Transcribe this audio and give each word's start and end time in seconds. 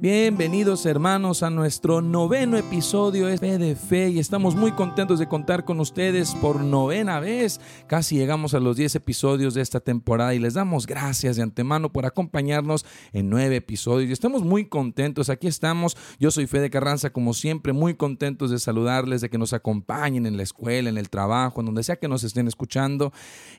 Bienvenidos 0.00 0.86
hermanos 0.86 1.42
a 1.42 1.50
nuestro 1.50 2.00
noveno 2.00 2.56
episodio 2.56 3.26
de 3.26 3.36
Fe 3.36 3.58
de 3.58 3.74
Fe 3.74 4.10
y 4.10 4.20
estamos 4.20 4.54
muy 4.54 4.70
contentos 4.70 5.18
de 5.18 5.26
contar 5.26 5.64
con 5.64 5.80
ustedes 5.80 6.36
por 6.36 6.60
novena 6.60 7.18
vez. 7.18 7.60
Casi 7.88 8.14
llegamos 8.14 8.54
a 8.54 8.60
los 8.60 8.76
10 8.76 8.94
episodios 8.94 9.54
de 9.54 9.60
esta 9.60 9.80
temporada 9.80 10.36
y 10.36 10.38
les 10.38 10.54
damos 10.54 10.86
gracias 10.86 11.34
de 11.34 11.42
antemano 11.42 11.92
por 11.92 12.06
acompañarnos 12.06 12.86
en 13.12 13.28
nueve 13.28 13.56
episodios 13.56 14.08
y 14.08 14.12
estamos 14.12 14.44
muy 14.44 14.66
contentos. 14.66 15.30
Aquí 15.30 15.48
estamos, 15.48 15.96
yo 16.20 16.30
soy 16.30 16.46
Fede 16.46 16.70
Carranza 16.70 17.10
como 17.10 17.34
siempre, 17.34 17.72
muy 17.72 17.94
contentos 17.94 18.52
de 18.52 18.60
saludarles, 18.60 19.20
de 19.20 19.30
que 19.30 19.38
nos 19.38 19.52
acompañen 19.52 20.26
en 20.26 20.36
la 20.36 20.44
escuela, 20.44 20.90
en 20.90 20.98
el 20.98 21.10
trabajo, 21.10 21.58
en 21.58 21.66
donde 21.66 21.82
sea 21.82 21.96
que 21.96 22.06
nos 22.06 22.22
estén 22.22 22.46
escuchando. 22.46 23.12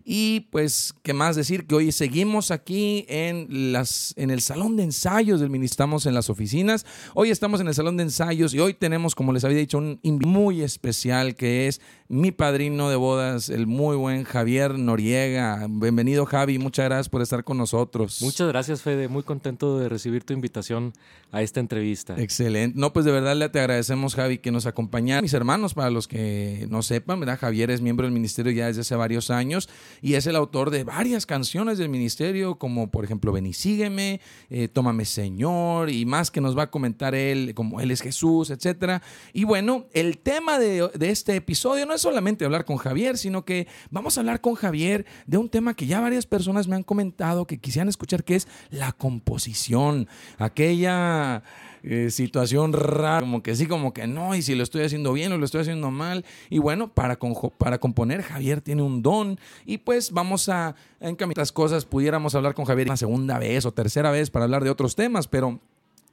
Y 0.06 0.48
pues, 0.52 0.96
¿qué 1.04 1.12
más 1.12 1.36
decir? 1.36 1.68
Que 1.68 1.76
hoy 1.76 1.92
seguimos 1.92 2.50
aquí 2.50 3.06
en, 3.10 3.74
las, 3.74 4.14
en 4.16 4.32
el 4.32 4.40
salón 4.40 4.78
de 4.78 4.84
ensayos 4.84 5.42
del 5.42 5.50
Ministerio, 5.50 5.70
estamos 5.70 6.06
en 6.06 6.14
las 6.14 6.29
oficinas. 6.30 6.86
Hoy 7.16 7.32
estamos 7.32 7.62
en 7.62 7.68
el 7.68 7.74
salón 7.74 7.98
de 7.98 8.04
ensayos 8.04 8.54
y 8.54 8.60
hoy 8.60 8.76
tenemos, 8.76 9.16
como 9.16 9.34
les 9.34 9.44
había 9.44 9.58
dicho, 9.58 9.80
un 9.80 10.00
invitado 10.04 10.20
muy 10.20 10.62
especial 10.62 11.36
que 11.36 11.68
es 11.68 11.82
mi 12.08 12.32
padrino 12.32 12.90
de 12.90 12.96
bodas, 12.96 13.50
el 13.50 13.68
muy 13.68 13.96
buen 13.96 14.24
Javier 14.24 14.80
Noriega. 14.80 15.68
Bienvenido 15.70 16.26
Javi, 16.26 16.58
muchas 16.58 16.86
gracias 16.86 17.10
por 17.10 17.22
estar 17.22 17.44
con 17.44 17.58
nosotros. 17.58 18.22
Muchas 18.22 18.48
gracias 18.48 18.82
Fede, 18.82 19.08
muy 19.08 19.24
contento 19.24 19.78
de 19.78 19.90
recibir 19.90 20.24
tu 20.24 20.34
invitación 20.34 20.94
a 21.32 21.44
esta 21.44 21.60
entrevista. 21.60 22.20
Excelente. 22.20 22.80
No, 22.80 22.92
pues 22.92 23.06
de 23.06 23.12
verdad 23.12 23.36
le 23.36 23.48
te 23.50 23.60
agradecemos 23.60 24.16
Javi 24.16 24.40
que 24.40 24.52
nos 24.52 24.66
acompaña. 24.66 25.22
Mis 25.22 25.34
hermanos, 25.34 25.76
para 25.76 25.92
los 25.92 26.08
que 26.08 26.66
no 26.70 26.82
sepan, 26.82 27.20
¿verdad? 27.20 27.38
Javier 27.40 27.70
es 27.70 27.82
miembro 27.82 28.06
del 28.06 28.14
ministerio 28.14 28.52
ya 28.52 28.68
desde 28.68 28.82
hace 28.82 28.96
varios 28.96 29.30
años 29.30 29.70
y 30.02 30.16
es 30.16 30.26
el 30.26 30.36
autor 30.36 30.72
de 30.72 30.84
varias 30.84 31.26
canciones 31.26 31.78
del 31.78 31.90
ministerio, 31.90 32.56
como 32.56 32.90
por 32.90 33.06
ejemplo 33.06 33.32
Ven 33.32 33.46
y 33.46 33.54
sígueme, 33.54 34.20
eh, 34.50 34.68
Tómame 34.68 35.06
Señor 35.06 35.92
y 35.92 36.06
más 36.06 36.19
que 36.30 36.42
nos 36.42 36.58
va 36.58 36.64
a 36.64 36.72
comentar 36.72 37.16
él, 37.16 37.54
como 37.56 37.80
Él 37.80 37.92
es 37.92 38.02
Jesús, 38.02 38.50
etcétera. 38.50 39.02
Y 39.32 39.46
bueno, 39.46 39.86
el 39.94 40.18
tema 40.18 40.60
de, 40.60 40.90
este 41.00 41.38
episodio 41.38 41.86
no 41.86 41.94
es 41.94 42.02
solamente 42.02 42.44
hablar 42.44 42.66
con 42.66 42.78
Javier, 42.78 43.18
sino 43.18 43.46
que 43.46 43.68
vamos 43.90 44.18
a 44.18 44.22
hablar 44.22 44.42
con 44.42 44.56
Javier 44.56 45.06
de 45.26 45.38
un 45.38 45.50
tema 45.50 45.74
que 45.74 45.88
ya 45.88 46.02
varias 46.02 46.26
personas 46.26 46.68
me 46.68 46.76
han 46.76 46.84
comentado 46.84 47.48
que 47.48 47.58
quisieran 47.58 47.88
escuchar, 47.88 48.24
que 48.24 48.36
es 48.36 48.48
la 48.70 48.92
composición, 48.92 50.08
aquella 50.38 51.44
eh, 51.82 52.12
situación 52.12 52.74
rara, 52.74 53.22
como 53.22 53.42
que 53.42 53.56
sí, 53.56 53.66
como 53.66 53.94
que 53.94 54.06
no, 54.06 54.36
y 54.36 54.42
si 54.42 54.56
lo 54.56 54.64
estoy 54.64 54.84
haciendo 54.84 55.14
bien 55.14 55.32
o 55.32 55.38
lo 55.38 55.46
estoy 55.46 55.62
haciendo 55.62 55.92
mal. 55.92 56.26
Y 56.50 56.60
bueno, 56.60 56.94
para, 56.94 57.18
para 57.58 57.78
componer, 57.78 58.22
Javier 58.22 58.62
tiene 58.62 58.82
un 58.82 59.02
don 59.02 59.40
y 59.66 59.78
pues 59.78 60.12
vamos 60.12 60.50
a 60.50 60.76
encaminar 61.00 61.40
las 61.40 61.52
cosas, 61.52 61.86
pudiéramos 61.86 62.36
hablar 62.36 62.54
con 62.54 62.66
Javier 62.66 62.88
una 62.88 62.98
segunda 62.98 63.40
vez 63.40 63.66
o 63.66 63.72
tercera 63.72 64.12
vez 64.12 64.30
para 64.30 64.46
hablar 64.46 64.64
de 64.64 64.70
otros 64.70 64.96
temas, 64.96 65.28
pero 65.28 65.60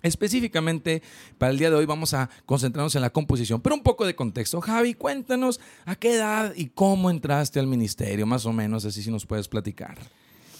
Específicamente, 0.02 1.02
para 1.38 1.52
el 1.52 1.58
día 1.58 1.70
de 1.70 1.76
hoy 1.76 1.86
vamos 1.86 2.14
a 2.14 2.30
concentrarnos 2.44 2.94
en 2.94 3.02
la 3.02 3.10
composición, 3.10 3.60
pero 3.60 3.74
un 3.74 3.82
poco 3.82 4.06
de 4.06 4.14
contexto. 4.14 4.60
Javi, 4.60 4.94
cuéntanos 4.94 5.60
a 5.84 5.96
qué 5.96 6.14
edad 6.14 6.52
y 6.54 6.66
cómo 6.66 7.10
entraste 7.10 7.58
al 7.58 7.66
ministerio, 7.66 8.26
más 8.26 8.46
o 8.46 8.52
menos, 8.52 8.84
así 8.84 9.02
si 9.02 9.10
nos 9.10 9.26
puedes 9.26 9.48
platicar. 9.48 9.98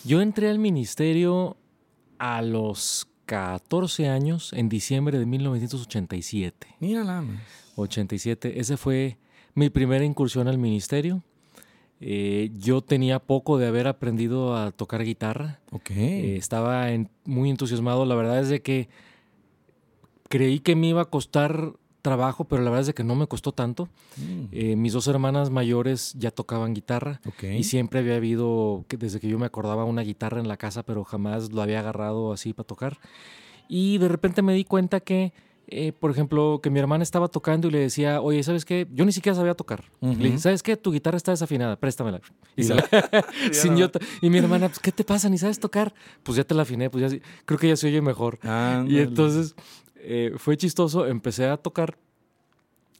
Yo 0.05 0.21
entré 0.21 0.51
al 0.51 0.59
ministerio 0.59 1.57
a 2.19 2.43
los 2.43 3.09
14 3.27 4.09
años, 4.09 4.53
en 4.53 4.69
diciembre 4.69 5.19
de 5.19 5.27
1987. 5.27 6.67
Mira 6.81 7.05
nada 7.05 7.25
87, 7.77 8.61
ese 8.61 8.77
fue 8.77 9.19
mi 9.55 9.71
primera 9.71 10.05
incursión 10.05 10.49
al 10.49 10.59
ministerio. 10.59 11.23
Eh, 12.01 12.51
yo 12.59 12.83
tenía 12.83 13.19
poco 13.19 13.59
de 13.59 13.67
haber 13.67 13.87
aprendido 13.87 14.57
a 14.57 14.71
tocar 14.71 15.03
guitarra. 15.03 15.61
Ok. 15.71 15.91
Eh, 15.91 16.37
estaba 16.37 16.89
muy 17.25 17.51
entusiasmado. 17.51 18.05
La 18.05 18.15
verdad 18.15 18.41
es 18.41 18.49
de 18.49 18.61
que 18.61 18.89
creí 20.29 20.61
que 20.61 20.77
me 20.77 20.89
iba 20.89 21.03
a 21.03 21.07
costar 21.07 21.73
trabajo, 22.07 22.45
pero 22.45 22.63
la 22.63 22.71
verdad 22.71 22.89
es 22.89 22.95
que 22.95 23.03
no 23.03 23.17
me 23.17 23.27
costó 23.27 23.51
tanto. 23.51 23.89
Mm. 24.17 24.45
Eh, 24.53 24.77
mis 24.77 24.93
dos 24.93 25.09
hermanas 25.09 25.51
mayores 25.51 26.15
ya 26.17 26.31
tocaban 26.31 26.73
guitarra 26.73 27.21
y 27.43 27.65
siempre 27.65 27.99
había 27.99 28.15
habido, 28.15 28.85
desde 28.97 29.19
que 29.19 29.29
yo 29.29 29.41
me 29.41 29.47
acordaba, 29.47 29.85
una 29.85 30.03
guitarra 30.03 30.39
en 30.39 30.47
la 30.47 30.57
casa, 30.57 30.85
pero 30.85 31.03
jamás 31.03 31.51
lo 31.51 31.63
había 31.63 31.81
agarrado 31.81 32.33
así 32.33 32.53
para 32.53 32.65
tocar. 32.65 32.99
Y 33.69 33.99
de 33.99 34.07
repente 34.07 34.41
me 34.41 34.55
di 34.55 34.65
cuenta 34.65 35.01
que, 35.01 35.33
eh, 35.67 35.93
por 35.93 36.13
ejemplo, 36.13 36.61
que 36.63 36.71
mi 36.71 36.79
hermana 36.79 37.03
estaba 37.03 37.27
tocando 37.27 37.67
y 37.67 37.73
le 37.73 37.81
decía, 37.81 38.21
oye, 38.21 38.41
¿sabes 38.45 38.65
qué? 38.65 38.87
Yo 38.93 39.05
ni 39.05 39.11
siquiera 39.11 39.35
sabía 39.35 39.55
tocar. 39.55 39.83
Le 40.01 40.15
dije, 40.15 40.39
¿sabes 40.39 40.63
qué? 40.63 40.77
Tu 40.77 40.93
guitarra 40.93 41.17
está 41.17 41.33
desafinada, 41.33 41.75
préstamela. 41.75 42.21
Y, 42.57 42.63
y 44.23 44.31
mi 44.31 44.39
hermana, 44.39 44.69
pues, 44.69 44.79
¿qué 44.79 44.93
te 44.93 45.03
pasa? 45.03 45.29
¿Ni 45.29 45.39
sabes 45.39 45.59
tocar? 45.59 45.93
Pues 46.23 46.37
ya 46.37 46.45
te 46.45 46.55
la 46.55 46.63
afiné, 46.63 46.89
pues 46.89 47.11
ya 47.11 47.19
creo 47.45 47.59
que 47.59 47.67
ya 47.67 47.77
se 47.77 47.89
oye 47.89 48.01
mejor. 48.01 48.39
y 48.87 48.99
entonces 48.99 49.57
eh, 50.07 50.33
fue 50.37 50.57
chistoso, 50.57 51.07
empecé 51.07 51.47
a 51.47 51.57
tocar. 51.57 51.99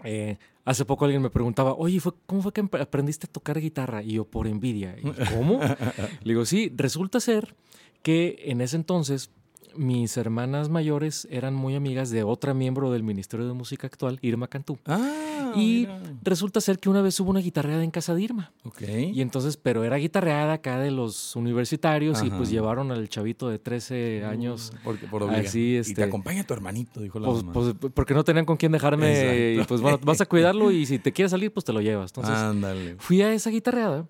Eh, 0.05 0.37
hace 0.65 0.85
poco 0.85 1.05
alguien 1.05 1.23
me 1.23 1.31
preguntaba, 1.31 1.75
oye, 1.75 2.01
¿cómo 2.27 2.43
fue 2.43 2.53
que 2.53 2.61
aprendiste 2.61 3.27
a 3.27 3.33
tocar 3.33 3.61
guitarra? 3.61 4.03
Y 4.03 4.15
yo, 4.15 4.25
por 4.25 4.47
envidia. 4.47 4.97
¿Cómo? 5.35 5.61
Le 6.23 6.33
digo, 6.33 6.45
sí, 6.45 6.73
resulta 6.75 7.21
ser 7.21 7.55
que 8.03 8.37
en 8.47 8.61
ese 8.61 8.77
entonces 8.77 9.31
mis 9.75 10.17
hermanas 10.17 10.69
mayores 10.69 11.27
eran 11.31 11.55
muy 11.55 11.75
amigas 11.75 12.11
de 12.11 12.23
otra 12.23 12.55
miembro 12.55 12.91
del 12.91 13.03
Ministerio 13.03 13.47
de 13.47 13.53
Música 13.53 13.87
actual, 13.87 14.19
Irma 14.23 14.49
Cantú. 14.49 14.79
Ah, 14.87 15.53
y 15.57 15.89
resulta 16.23 16.61
ser 16.61 16.79
que 16.79 16.89
una 16.89 17.03
vez 17.03 17.19
hubo 17.21 17.31
una 17.31 17.41
guitarreada 17.41 17.83
en 17.83 17.91
casa 17.91 18.15
de 18.15 18.23
Irma. 18.23 18.53
Ok. 18.65 18.83
Y 19.13 19.21
entonces, 19.21 19.57
pero 19.57 19.85
era 19.85 19.97
guitarreada 19.97 20.55
acá 20.55 20.79
de 20.79 20.91
los 20.91 21.37
universitarios 21.37 22.23
y 22.23 22.31
pues 22.31 22.51
llevaron 22.51 22.91
al 22.91 23.09
chavito 23.09 23.49
de 23.49 23.59
13 23.59 24.23
mm, 24.23 24.29
años. 24.29 24.73
Porque 24.85 25.07
por 25.07 25.23
así, 25.25 25.77
este, 25.77 25.93
Y 25.93 25.95
te 25.95 26.03
acompaña 26.03 26.45
tu 26.45 26.55
hermanito, 26.55 27.01
dijo 27.01 27.19
la 27.19 27.27
pues, 27.27 27.43
mamá. 27.43 27.53
Pues, 27.53 27.93
porque 27.95 28.15
no 28.15 28.25
tenían 28.25 28.45
con 28.45 28.57
quién 28.57 28.73
dejarme. 28.73 29.55
Y 29.55 29.65
pues 29.65 29.81
bueno, 29.81 29.99
vas 30.03 30.21
a 30.21 30.27
cuidarlo 30.27 30.71
y 30.71 30.87
si 30.87 30.99
te 30.99 31.13
quieres 31.13 31.31
salir, 31.31 31.53
pues 31.53 31.65
te 31.65 31.73
lo 31.73 31.81
llevas. 31.81 32.11
Entonces, 32.11 32.35
Ándale. 32.35 32.97
fui 32.99 33.23
a 33.23 33.33
esa 33.33 33.51
guitarreada 33.51 34.07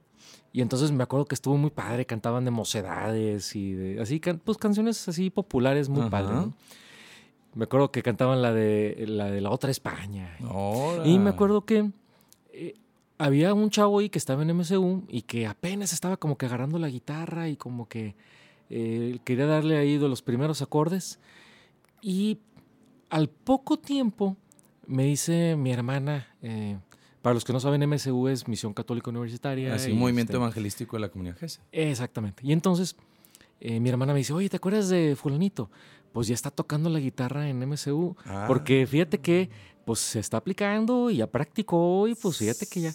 y 0.56 0.62
entonces 0.62 0.90
me 0.90 1.02
acuerdo 1.02 1.26
que 1.26 1.34
estuvo 1.34 1.58
muy 1.58 1.68
padre, 1.68 2.06
cantaban 2.06 2.46
de 2.46 2.50
mocedades 2.50 3.54
y 3.54 3.72
de, 3.74 4.00
así, 4.00 4.22
pues 4.42 4.56
canciones 4.56 5.06
así 5.06 5.28
populares 5.28 5.90
muy 5.90 6.08
padres. 6.08 6.46
Me 7.52 7.64
acuerdo 7.64 7.92
que 7.92 8.02
cantaban 8.02 8.40
la 8.40 8.54
de 8.54 9.04
la, 9.06 9.26
de 9.30 9.42
la 9.42 9.50
otra 9.50 9.70
España. 9.70 10.34
Y 11.04 11.18
me 11.18 11.28
acuerdo 11.28 11.66
que 11.66 11.90
eh, 12.54 12.74
había 13.18 13.52
un 13.52 13.68
chavo 13.68 13.98
ahí 13.98 14.08
que 14.08 14.16
estaba 14.16 14.44
en 14.44 14.56
MCU 14.56 15.04
y 15.08 15.20
que 15.20 15.46
apenas 15.46 15.92
estaba 15.92 16.16
como 16.16 16.38
que 16.38 16.46
agarrando 16.46 16.78
la 16.78 16.88
guitarra 16.88 17.50
y 17.50 17.56
como 17.56 17.86
que 17.86 18.14
eh, 18.70 19.18
quería 19.24 19.44
darle 19.44 19.76
ahí 19.76 19.98
de 19.98 20.08
los 20.08 20.22
primeros 20.22 20.62
acordes. 20.62 21.20
Y 22.00 22.38
al 23.10 23.28
poco 23.28 23.78
tiempo 23.78 24.38
me 24.86 25.04
dice 25.04 25.54
mi 25.54 25.70
hermana, 25.70 26.34
eh, 26.40 26.78
para 27.26 27.34
los 27.34 27.44
que 27.44 27.52
no 27.52 27.58
saben, 27.58 27.84
MSU 27.90 28.28
es 28.28 28.46
Misión 28.46 28.72
Católica 28.72 29.10
Universitaria. 29.10 29.74
Así, 29.74 29.90
un 29.90 29.98
movimiento 29.98 30.30
este, 30.30 30.36
evangelístico 30.36 30.94
de 30.94 31.00
la 31.00 31.08
comunidad 31.08 31.36
GESE. 31.36 31.60
Exactamente. 31.72 32.40
Y 32.46 32.52
entonces 32.52 32.94
eh, 33.58 33.80
mi 33.80 33.88
hermana 33.88 34.12
me 34.12 34.20
dice, 34.20 34.32
oye, 34.32 34.48
¿te 34.48 34.58
acuerdas 34.58 34.88
de 34.90 35.16
fulanito? 35.16 35.68
Pues 36.12 36.28
ya 36.28 36.34
está 36.34 36.52
tocando 36.52 36.88
la 36.88 37.00
guitarra 37.00 37.48
en 37.48 37.68
MSU. 37.68 38.14
Ah. 38.26 38.44
Porque 38.46 38.86
fíjate 38.86 39.18
que 39.18 39.50
pues 39.84 39.98
se 39.98 40.20
está 40.20 40.36
aplicando 40.36 41.10
y 41.10 41.16
ya 41.16 41.26
practicó 41.26 42.06
y 42.06 42.14
pues 42.14 42.36
fíjate 42.36 42.68
que 42.68 42.82
ya... 42.82 42.94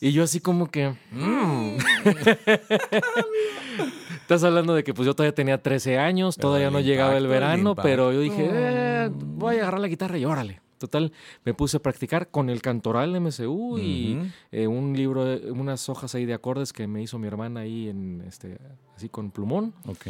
Y 0.00 0.10
yo 0.10 0.22
así 0.22 0.40
como 0.40 0.70
que... 0.70 0.96
Mm". 1.10 1.76
Estás 4.22 4.42
hablando 4.42 4.74
de 4.74 4.84
que 4.84 4.94
pues 4.94 5.04
yo 5.04 5.14
todavía 5.14 5.34
tenía 5.34 5.62
13 5.62 5.98
años, 5.98 6.38
todavía 6.38 6.70
no 6.70 6.80
llegaba 6.80 7.18
el 7.18 7.26
verano, 7.26 7.74
pero 7.74 8.10
yo 8.10 8.20
dije, 8.20 8.48
eh, 8.50 9.10
voy 9.12 9.56
a 9.56 9.60
agarrar 9.60 9.80
la 9.80 9.88
guitarra 9.88 10.16
y 10.16 10.24
órale. 10.24 10.62
Total, 10.78 11.12
me 11.44 11.54
puse 11.54 11.78
a 11.78 11.80
practicar 11.80 12.30
con 12.30 12.50
el 12.50 12.60
cantoral 12.62 13.18
MCU 13.20 13.78
y 13.78 14.18
eh, 14.52 14.66
un 14.66 14.94
libro, 14.96 15.24
unas 15.52 15.88
hojas 15.88 16.14
ahí 16.14 16.26
de 16.26 16.34
acordes 16.34 16.72
que 16.72 16.86
me 16.86 17.02
hizo 17.02 17.18
mi 17.18 17.26
hermana 17.26 17.60
ahí 17.60 17.88
en 17.88 18.22
este, 18.26 18.58
así 18.94 19.08
con 19.08 19.30
plumón. 19.30 19.74
Ok. 19.86 20.06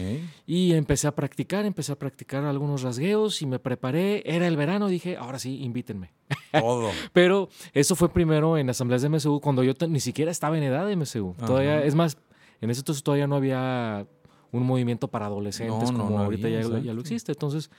Y 0.47 0.73
empecé 0.73 1.07
a 1.07 1.15
practicar, 1.15 1.65
empecé 1.67 1.93
a 1.93 1.99
practicar 1.99 2.45
algunos 2.45 2.83
rasgueos 2.83 3.43
y 3.43 3.47
me 3.47 3.59
preparé. 3.59 4.23
Era 4.27 4.47
el 4.47 4.57
verano, 4.57 4.89
dije, 4.89 5.17
ahora 5.17 5.39
sí, 5.39 5.63
invítenme. 5.63 6.13
Todo. 6.53 6.91
Pero 7.13 7.49
eso 7.73 7.95
fue 7.95 8.09
primero 8.09 8.59
en 8.59 8.71
asambleas 8.71 9.03
de 9.03 9.09
MCU 9.09 9.41
cuando 9.41 9.63
yo 9.63 9.75
ni 9.89 10.01
siquiera 10.01 10.31
estaba 10.31 10.57
en 10.59 10.65
edad 10.65 10.87
de 10.87 10.97
MCU. 10.97 11.35
Todavía, 11.47 11.85
es 11.85 11.95
más, 11.95 12.19
en 12.61 12.71
ese 12.71 12.81
entonces 12.81 13.03
todavía 13.03 13.27
no 13.27 13.37
había 13.37 14.07
un 14.53 14.65
movimiento 14.65 15.09
para 15.09 15.27
adolescentes 15.27 15.93
como 15.93 16.19
ahorita 16.19 16.49
ya, 16.49 16.61
ya, 16.61 16.95
lo 16.95 17.01
existe. 17.01 17.33
Entonces, 17.33 17.71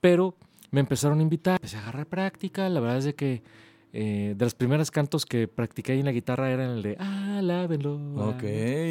pero 0.00 0.36
me 0.72 0.80
empezaron 0.80 1.20
a 1.20 1.22
invitar, 1.22 1.54
empecé 1.56 1.76
a 1.76 1.82
agarrar 1.82 2.06
práctica, 2.06 2.68
la 2.68 2.80
verdad 2.80 2.98
es 2.98 3.04
de 3.04 3.14
que 3.14 3.42
eh, 3.92 4.34
de 4.36 4.44
los 4.44 4.54
primeros 4.54 4.90
cantos 4.90 5.26
que 5.26 5.46
practiqué 5.46 5.92
ahí 5.92 6.00
en 6.00 6.06
la 6.06 6.12
guitarra 6.12 6.50
eran 6.50 6.70
el 6.70 6.82
de 6.82 6.96
Alábenlo. 6.96 7.96
Ok, 8.16 8.42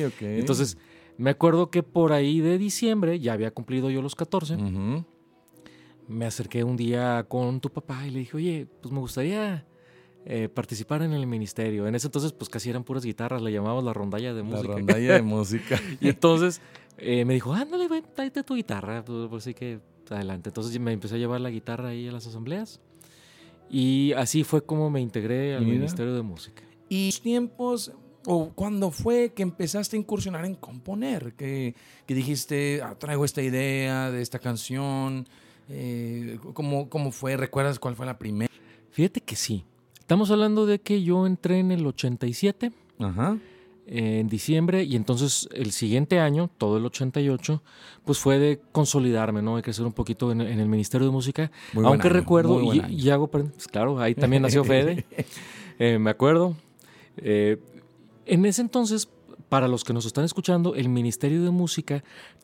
ok. 0.08 0.22
Entonces, 0.22 0.78
me 1.18 1.32
acuerdo 1.32 1.72
que 1.72 1.82
por 1.82 2.14
ahí 2.14 2.40
de 2.40 2.60
diciembre, 2.60 3.20
ya 3.20 3.34
había 3.34 3.52
cumplido 3.52 3.90
yo 3.90 4.02
los 4.04 4.16
14, 4.16 4.58
me 6.08 6.26
acerqué 6.26 6.64
un 6.64 6.78
día 6.78 7.26
con 7.28 7.60
tu 7.60 7.72
papá 7.72 8.06
y 8.06 8.12
le 8.12 8.20
dije, 8.20 8.38
oye, 8.38 8.68
pues 8.82 8.92
me 8.92 9.00
gustaría 9.00 9.66
eh, 10.26 10.50
participar 10.50 11.02
en 11.02 11.14
el 11.14 11.26
ministerio. 11.26 11.88
En 11.88 11.96
ese 11.96 12.08
entonces, 12.08 12.32
pues 12.32 12.48
casi 12.48 12.70
eran 12.70 12.84
puras 12.84 13.04
guitarras, 13.04 13.42
le 13.42 13.52
llamábamos 13.52 13.84
la 13.84 13.94
rondalla 13.94 14.36
de 14.36 14.44
música. 14.44 14.68
La 14.68 14.76
rondalla 14.76 15.14
de 15.14 15.22
música. 15.24 15.80
y 16.00 16.10
entonces 16.10 16.62
eh, 17.00 17.26
me 17.26 17.34
dijo, 17.34 17.54
ándale, 17.54 17.88
güey, 17.88 18.04
tráete 18.14 18.44
tu 18.44 18.54
guitarra, 18.54 19.04
pues, 19.04 19.32
así 19.34 19.56
que 19.56 19.80
adelante. 20.18 20.50
Entonces 20.50 20.78
me 20.80 20.92
empecé 20.94 21.16
a 21.16 21.18
llevar 21.18 21.42
la 21.42 21.50
guitarra 21.50 21.90
ahí 21.90 22.08
a 22.08 22.12
las 22.12 22.28
asambleas. 22.28 22.80
Y 23.70 24.12
así 24.14 24.44
fue 24.44 24.64
como 24.66 24.90
me 24.90 25.00
integré 25.02 25.56
al 25.56 25.64
Mira. 25.64 25.78
Ministerio 25.78 26.14
de 26.14 26.22
Música. 26.22 26.64
¿Y 26.90 27.08
los 27.08 27.22
tiempos 27.22 27.92
o 28.26 28.50
cuándo 28.54 28.92
fue 28.92 29.32
que 29.34 29.44
empezaste 29.44 29.96
a 29.96 30.00
incursionar 30.00 30.46
en 30.46 30.56
componer? 30.56 31.34
Que, 31.36 31.74
que 32.06 32.14
dijiste, 32.14 32.82
"Ah, 32.84 32.96
traigo 33.00 33.24
esta 33.24 33.42
idea 33.42 34.12
de 34.12 34.22
esta 34.22 34.40
canción. 34.40 35.26
Eh, 35.70 36.38
¿cómo, 36.54 36.90
¿Cómo 36.90 37.12
fue? 37.12 37.38
¿Recuerdas 37.38 37.80
cuál 37.80 37.96
fue 37.96 38.06
la 38.06 38.20
primera? 38.20 38.52
Fíjate 38.92 39.22
que 39.22 39.38
sí. 39.38 39.64
Estamos 40.00 40.30
hablando 40.32 40.66
de 40.66 40.80
que 40.80 41.02
yo 41.04 41.26
entré 41.26 41.60
en 41.60 41.72
el 41.72 41.86
87, 41.88 42.74
Ajá. 43.00 43.38
En 43.94 44.30
diciembre, 44.30 44.86
y 44.86 44.96
entonces 44.96 45.50
el 45.54 45.74
siguiente 45.74 46.20
año, 46.20 46.50
todo 46.58 46.78
el 46.78 46.86
88, 46.86 47.62
pues 48.06 48.20
fue 48.20 48.40
de 48.40 48.62
consolidarme, 48.72 49.42
¿no? 49.42 49.58
De 49.58 49.62
crecer 49.62 49.86
un 49.86 49.92
poquito 49.92 50.32
en, 50.32 50.40
en 50.40 50.62
el 50.62 50.70
Ministerio 50.70 51.06
de 51.06 51.12
Música. 51.12 51.52
Muy 51.74 51.86
Aunque 51.86 52.08
año, 52.08 52.16
recuerdo, 52.16 52.62
y, 52.62 53.10
hago, 53.10 53.28
pues 53.28 53.68
claro, 53.70 54.00
ahí 54.00 54.16
también 54.16 54.44
nació 54.44 54.64
Fede, 54.64 55.06
eh, 55.80 56.00
me 56.00 56.10
acuerdo. 56.10 56.56
Eh, 57.18 57.58
en 58.26 58.46
ese 58.46 58.62
entonces, 58.62 59.10
para 59.50 59.68
los 59.68 59.84
que 59.84 59.92
nos 59.92 60.06
están 60.06 60.24
escuchando, 60.24 60.74
el 60.76 60.88
Ministerio 60.88 61.44
de 61.44 61.52
Música 61.52 62.02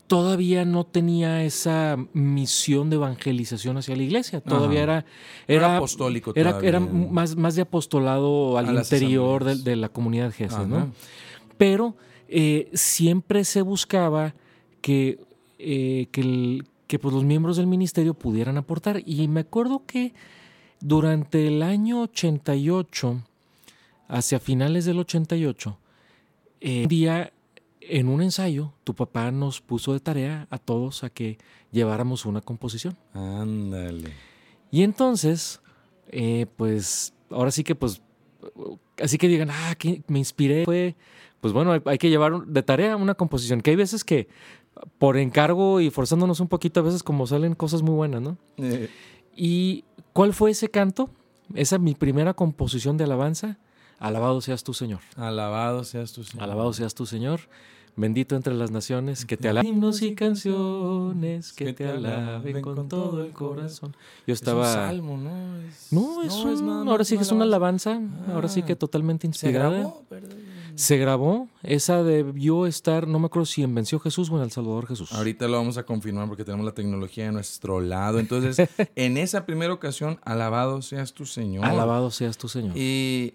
todavía 0.08 0.66
no 0.66 0.86
tenía 0.86 1.44
esa 1.44 1.98
misión 2.12 2.90
de 2.90 2.98
evangelización 2.98 3.78
hacia 3.78 3.96
la 3.96 4.04
iglesia. 4.04 4.42
Todavía 4.42 4.84
Ajá. 4.84 4.84
era, 4.84 5.06
Era 5.48 5.68
era, 5.68 5.78
apostólico 5.78 6.34
era, 6.36 6.60
era 6.62 6.82
más, 6.82 7.38
más 7.38 7.56
de 7.56 7.62
apostolado 7.62 8.58
al 8.58 8.68
A 8.68 8.82
interior 8.82 9.46
de, 9.46 9.56
de 9.56 9.78
la 9.78 9.88
comunidad 9.88 10.34
Ajá. 10.38 10.66
¿no? 10.66 10.92
Pero 11.58 11.96
eh, 12.28 12.70
siempre 12.74 13.44
se 13.46 13.62
buscaba 13.62 14.34
que, 14.82 15.20
eh, 15.60 16.08
que, 16.12 16.22
el- 16.22 16.68
que, 16.88 17.00
pues, 17.00 17.14
los 17.14 17.24
miembros 17.24 17.58
del 17.58 17.68
ministerio 17.68 18.14
pudieran 18.14 18.58
aportar. 18.58 19.02
Y 19.06 19.28
me 19.28 19.42
acuerdo 19.42 19.84
que 19.86 20.14
durante 20.80 21.48
el 21.48 21.64
año 21.64 22.02
88, 22.02 23.22
hacia 24.08 24.40
finales 24.40 24.86
del 24.86 25.00
88, 25.00 25.78
eh, 26.62 26.84
un 26.84 26.88
día 26.88 27.34
en 27.82 28.08
un 28.10 28.22
ensayo, 28.22 28.74
tu 28.84 28.94
papá 28.94 29.32
nos 29.32 29.62
puso 29.62 29.94
de 29.94 30.00
tarea 30.00 30.48
a 30.50 30.58
todos 30.58 31.04
a 31.04 31.10
que 31.10 31.38
lleváramos 31.72 32.26
una 32.26 32.42
composición. 32.42 32.98
Ándale. 33.14 34.12
Y 34.72 34.84
entonces, 34.84 35.62
eh, 36.10 36.46
pues, 36.58 37.14
ahora 37.30 37.52
sí 37.52 37.64
que, 37.64 37.76
pues, 37.76 38.02
así 39.02 39.18
que 39.18 39.28
digan, 39.28 39.50
ah, 39.52 39.76
que 39.78 40.04
me 40.08 40.20
inspiré, 40.20 40.66
fue, 40.66 40.96
pues 41.42 41.54
bueno, 41.54 41.72
hay, 41.72 41.82
hay 41.86 41.98
que 41.98 42.10
llevar 42.10 42.46
de 42.46 42.64
tarea 42.64 42.96
una 42.96 43.14
composición, 43.16 43.62
que 43.62 43.70
hay 43.72 43.76
veces 43.76 44.04
que 44.04 44.28
por 45.00 45.18
encargo 45.18 45.82
y 45.82 45.90
forzándonos 45.90 46.40
un 46.40 46.48
poquito, 46.48 46.80
a 46.80 46.84
veces 46.84 47.02
como 47.04 47.26
salen 47.28 47.56
cosas 47.56 47.82
muy 47.82 47.96
buenas, 47.96 48.22
¿no? 48.22 48.38
Eh, 48.58 48.90
¿Y 49.36 49.84
cuál 50.14 50.34
fue 50.34 50.52
ese 50.52 50.70
canto? 50.70 51.10
Esa 51.56 51.78
mi 51.80 51.96
primera 51.96 52.34
composición 52.34 52.98
de 52.98 53.04
alabanza. 53.06 53.58
Alabado 54.00 54.42
seas 54.42 54.64
tú, 54.64 54.74
Señor. 54.74 55.00
alabado 55.16 55.84
seas 55.84 56.14
tu 56.14 56.24
Señor. 56.24 56.44
Alabado 56.44 56.74
seas 56.74 56.94
tú, 56.94 57.06
Señor. 57.08 57.40
Bendito 57.96 58.36
entre 58.36 58.54
las 58.54 58.70
naciones, 58.70 59.26
que 59.26 59.38
te 59.38 59.50
alaben. 59.50 59.72
Himnos 59.74 60.04
y 60.04 60.14
canciones 60.14 61.52
que 61.54 61.74
te 61.74 61.88
alaben 61.88 62.62
con 62.62 62.88
todo 62.88 63.24
el 63.24 63.32
corazón. 63.32 63.96
Yo 64.28 64.34
Es 64.34 64.42
un 64.42 64.50
estaba. 64.50 64.72
salmo, 64.72 65.18
¿no? 65.18 65.58
Es- 65.68 65.92
No, 65.92 66.22
es, 66.22 66.34
un- 66.36 66.66
nada 66.68 66.84
más 66.84 66.92
ahora 66.92 67.04
sí 67.04 67.16
que 67.18 67.24
es 67.24 67.32
una 67.32 67.46
alabanza. 67.46 67.92
alabanza, 67.94 68.32
ahora 68.34 68.48
sí 68.50 68.60
Ah. 68.62 68.66
que 68.68 68.76
totalmente 68.76 69.22
¿Se 69.24 69.28
inspirada. 69.48 69.70
grabó? 69.80 70.04
Se 70.78 70.98
grabó, 70.98 71.48
esa 71.64 72.04
debió 72.04 72.68
estar, 72.68 73.08
no 73.08 73.18
me 73.20 73.26
acuerdo 73.26 73.46
si 73.48 73.64
en 73.64 73.74
Venció 73.74 74.00
Jesús 74.00 74.30
o 74.30 74.38
en 74.38 74.44
El 74.44 74.52
Salvador 74.52 74.86
Jesús. 74.88 75.12
Ahorita 75.12 75.48
lo 75.48 75.58
vamos 75.58 75.78
a 75.78 75.84
confirmar 75.84 76.28
porque 76.28 76.44
tenemos 76.46 76.66
la 76.66 76.72
tecnología 76.74 77.26
de 77.26 77.32
nuestro 77.32 77.82
lado. 77.82 78.20
Entonces, 78.20 78.70
en 78.96 79.18
esa 79.18 79.46
primera 79.46 79.74
ocasión, 79.74 80.20
alabado 80.24 80.82
seas 80.84 81.14
tu 81.14 81.26
Señor. 81.26 81.66
Alabado 81.66 82.12
seas 82.12 82.38
tu 82.38 82.48
Señor. 82.48 82.78
Y, 82.78 83.34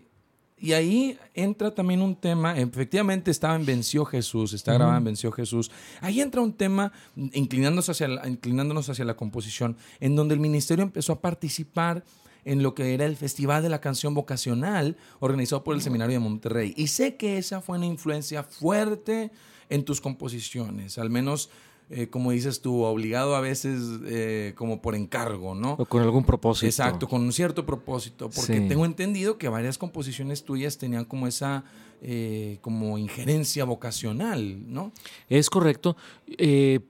y 0.57 0.75
ahí 0.75 1.19
entra 1.35 1.75
también 1.75 2.01
un 2.01 2.15
tema, 2.15 2.57
efectivamente 2.57 3.33
estaba 3.33 3.57
en 3.57 3.67
Venció 3.67 4.05
Jesús, 4.05 4.53
está 4.53 4.75
grabada 4.75 4.99
en 4.99 5.05
Venció 5.05 5.33
Jesús. 5.33 5.73
Ahí 6.01 6.21
entra 6.21 6.41
un 6.43 6.53
tema, 6.53 6.93
inclinándose 7.17 7.91
hacia 7.91 8.07
la- 8.07 8.29
inclinándonos 8.29 8.89
hacia 8.89 9.05
la 9.05 9.15
composición, 9.17 9.77
en 9.99 10.15
donde 10.15 10.35
el 10.35 10.41
ministerio 10.41 10.85
empezó 10.85 11.13
a 11.15 11.21
participar 11.21 12.05
en 12.45 12.63
lo 12.63 12.75
que 12.75 12.95
era 12.95 13.07
el 13.07 13.17
Festival 13.17 13.63
de 13.63 13.69
la 13.69 13.81
Canción 13.81 14.15
Vocacional, 14.15 14.97
organizado 15.21 15.63
por 15.65 15.75
el 15.75 15.83
Seminario 15.83 16.15
de 16.15 16.21
Monterrey. 16.21 16.75
Y 16.77 16.89
sé 16.89 17.17
que 17.17 17.39
esa 17.39 17.61
fue 17.61 17.77
una 17.77 17.87
influencia 17.87 18.43
fuerte 18.43 19.31
en 19.69 19.85
tus 19.85 20.01
composiciones, 20.01 20.99
al 20.99 21.09
menos, 21.09 21.51
eh, 21.89 22.09
como 22.09 22.31
dices 22.33 22.61
tú, 22.61 22.83
obligado 22.83 23.37
a 23.37 23.41
veces 23.41 23.81
eh, 24.07 24.55
como 24.57 24.83
por 24.83 24.95
encargo, 24.95 25.55
¿no? 25.55 25.75
O 25.79 25.85
con 25.87 26.03
algún 26.03 26.25
propósito. 26.25 26.67
Exacto, 26.67 27.07
con 27.09 27.23
un 27.23 27.33
cierto 27.33 27.65
propósito, 27.65 28.29
porque 28.31 28.59
Sí. 28.59 28.69
tengo 28.69 28.85
entendido 28.85 29.39
que 29.39 29.49
varias 29.49 29.79
composiciones 29.79 30.45
tuyas 30.45 30.79
tenían 30.79 31.05
como 31.05 31.27
esa 31.27 31.65
eh, 32.05 32.59
como 32.63 32.99
injerencia 32.99 33.65
vocacional, 33.65 34.61
¿no? 34.73 34.91
Es 35.29 35.49
correcto. 35.49 35.97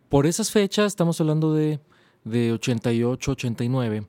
Por 0.09 0.27
esas 0.27 0.51
fechas, 0.51 0.87
estamos 0.87 1.21
hablando 1.21 1.53
de, 1.55 1.81
de 2.25 2.53
88, 2.53 3.33
89. 3.33 4.07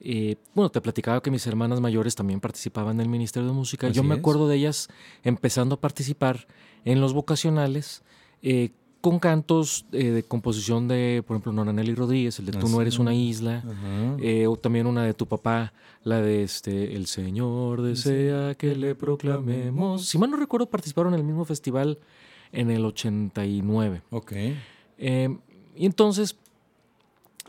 Eh, 0.00 0.36
bueno, 0.54 0.70
te 0.70 0.80
platicaba 0.80 1.22
que 1.22 1.30
mis 1.30 1.46
hermanas 1.46 1.80
mayores 1.80 2.14
también 2.14 2.40
participaban 2.40 2.96
en 2.96 3.00
el 3.02 3.08
Ministerio 3.08 3.48
de 3.48 3.54
Música. 3.54 3.88
Yo 3.88 4.00
Así 4.00 4.08
me 4.08 4.14
es. 4.14 4.20
acuerdo 4.20 4.48
de 4.48 4.56
ellas 4.56 4.88
empezando 5.22 5.74
a 5.76 5.80
participar 5.80 6.46
en 6.84 7.00
los 7.00 7.12
vocacionales 7.12 8.02
eh, 8.42 8.70
con 9.00 9.18
cantos 9.18 9.86
eh, 9.92 10.10
de 10.10 10.22
composición 10.22 10.88
de, 10.88 11.22
por 11.26 11.36
ejemplo, 11.36 11.52
Nora 11.52 11.72
Nelly 11.72 11.94
Rodríguez, 11.94 12.38
el 12.38 12.46
de 12.46 12.52
Tú 12.52 12.68
no 12.68 12.80
eres 12.80 12.98
una 12.98 13.14
isla. 13.14 13.62
O 14.48 14.56
también 14.56 14.86
una 14.86 15.04
de 15.04 15.14
tu 15.14 15.26
papá, 15.26 15.72
la 16.02 16.20
de 16.20 16.42
este 16.42 16.94
El 16.94 17.06
Señor 17.06 17.82
desea 17.82 18.54
que 18.54 18.74
le 18.74 18.94
proclamemos. 18.94 20.06
Si 20.06 20.18
mal 20.18 20.30
no 20.30 20.36
recuerdo, 20.36 20.68
participaron 20.68 21.14
en 21.14 21.20
el 21.20 21.26
mismo 21.26 21.44
festival 21.44 21.98
en 22.52 22.70
el 22.70 22.84
89. 22.84 24.02
Ok. 24.10 24.32
Eh, 24.98 25.38
y 25.76 25.86
entonces, 25.86 26.36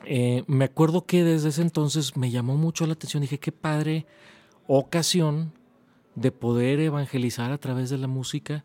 eh, 0.06 0.44
me 0.48 0.66
acuerdo 0.66 1.06
que 1.06 1.24
desde 1.24 1.50
ese 1.50 1.62
entonces 1.62 2.16
me 2.18 2.32
llamó 2.32 2.58
mucho 2.58 2.86
la 2.88 2.94
atención. 2.94 3.22
Dije, 3.22 3.40
qué 3.40 3.52
padre 3.52 4.06
ocasión 4.68 5.54
de 6.16 6.32
poder 6.32 6.80
evangelizar 6.80 7.52
a 7.52 7.58
través 7.58 7.90
de 7.90 7.98
la 7.98 8.08
música 8.08 8.64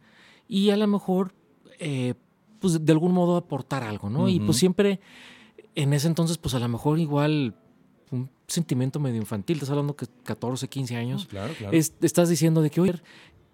y 0.49 0.71
a 0.71 0.77
lo 0.77 0.87
mejor, 0.87 1.33
eh, 1.79 2.15
pues 2.61 2.85
de 2.85 2.93
algún 2.93 3.13
modo 3.13 3.37
aportar 3.37 3.83
algo, 3.83 4.11
¿no? 4.11 4.29
Y 4.29 4.41
pues 4.41 4.57
siempre, 4.57 5.01
en 5.75 5.93
ese 5.93 6.09
entonces, 6.09 6.39
pues 6.39 6.55
a 6.55 6.59
lo 6.59 6.69
mejor 6.69 6.99
igual 6.99 7.55
un 8.11 8.31
sentimiento 8.47 9.01
medio 9.01 9.17
infantil, 9.21 9.57
estás 9.57 9.71
hablando 9.71 9.97
que 9.97 10.07
14, 10.25 10.69
15 10.69 10.97
años, 10.97 11.27
Claro, 11.27 11.53
claro. 11.55 11.77
es- 11.77 11.95
estás 12.01 12.29
diciendo 12.29 12.63
de 12.63 12.71
que, 12.71 12.81
oye, 12.81 12.95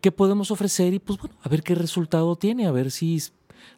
¿qué 0.01 0.13
podemos 0.13 0.51
ofrecer? 0.51 0.93
Y 0.95 0.99
pues 0.99 1.19
bueno, 1.19 1.35
a 1.43 1.49
ver 1.49 1.63
qué 1.63 1.75
resultado 1.75 2.37
tiene, 2.37 2.67
a 2.67 2.71
ver 2.73 2.91
si, 2.91 3.19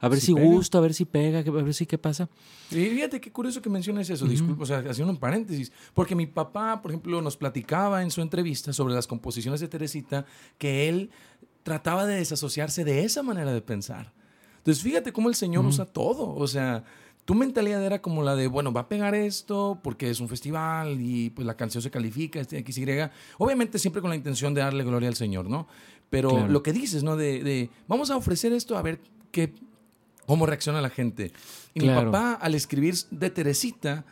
a 0.00 0.08
ver 0.08 0.20
Si 0.20 0.26
si, 0.26 0.32
gusta, 0.32 0.78
a 0.78 0.80
ver 0.80 0.94
si 0.94 1.04
pega, 1.04 1.38
a 1.40 1.42
ver 1.42 1.74
si 1.74 1.86
qué 1.86 1.98
pasa. 1.98 2.28
Y 2.70 2.76
fíjate 2.86 3.20
qué 3.20 3.30
curioso 3.30 3.60
que 3.62 3.68
menciones 3.70 4.08
eso, 4.10 4.26
disculpa, 4.26 4.62
o 4.62 4.66
sea, 4.66 4.78
haciendo 4.78 5.12
un 5.12 5.18
paréntesis, 5.18 5.70
porque 5.92 6.14
mi 6.14 6.26
papá, 6.26 6.80
por 6.82 6.90
ejemplo, 6.90 7.20
nos 7.22 7.36
platicaba 7.36 8.02
en 8.02 8.10
su 8.10 8.20
entrevista 8.22 8.72
sobre 8.72 8.94
las 8.94 9.06
composiciones 9.06 9.60
de 9.60 9.68
Teresita 9.68 10.24
que 10.58 10.88
él 10.88 11.10
trataba 11.62 12.06
de 12.06 12.16
desasociarse 12.16 12.84
de 12.84 13.04
esa 13.04 13.22
manera 13.22 13.52
de 13.52 13.60
pensar. 13.62 14.12
Entonces, 14.58 14.82
fíjate 14.82 15.12
cómo 15.12 15.28
el 15.28 15.34
Señor 15.34 15.64
usa 15.66 15.84
todo, 15.84 16.34
o 16.34 16.46
sea, 16.46 16.84
tu 17.26 17.34
mentalidad 17.34 17.82
era 17.84 18.02
como 18.02 18.22
la 18.22 18.34
de, 18.36 18.48
bueno, 18.48 18.70
va 18.72 18.82
a 18.82 18.88
pegar 18.88 19.14
esto 19.14 19.78
porque 19.82 20.10
es 20.10 20.20
un 20.20 20.28
festival 20.28 21.00
y 21.00 21.30
pues 21.30 21.46
la 21.46 21.56
canción 21.56 21.82
se 21.82 21.90
califica, 21.90 22.40
este 22.40 22.58
X, 22.58 22.76
Y, 22.78 22.86
obviamente 23.38 23.78
siempre 23.78 24.00
con 24.02 24.10
la 24.10 24.16
intención 24.16 24.52
de 24.52 24.60
darle 24.60 24.84
gloria 24.84 25.08
al 25.08 25.14
Señor, 25.16 25.48
¿no? 25.48 25.66
Pero 26.10 26.28
Claro. 26.30 26.48
lo 26.48 26.62
que 26.62 26.72
dices, 26.74 27.02
¿no? 27.02 27.16
De, 27.16 27.42
de, 27.42 27.70
vamos 27.88 28.10
a 28.10 28.16
ofrecer 28.16 28.52
esto 28.52 28.76
a 28.76 28.82
ver 28.82 29.00
qué, 29.32 29.54
cómo 30.26 30.46
reacciona 30.46 30.80
la 30.80 30.90
gente. 30.90 31.32
Y 31.74 31.80
mi 31.80 31.88
papá, 31.88 32.34
al 32.34 32.54
escribir 32.54 32.94
de 33.10 33.30
Teresita, 33.30 34.04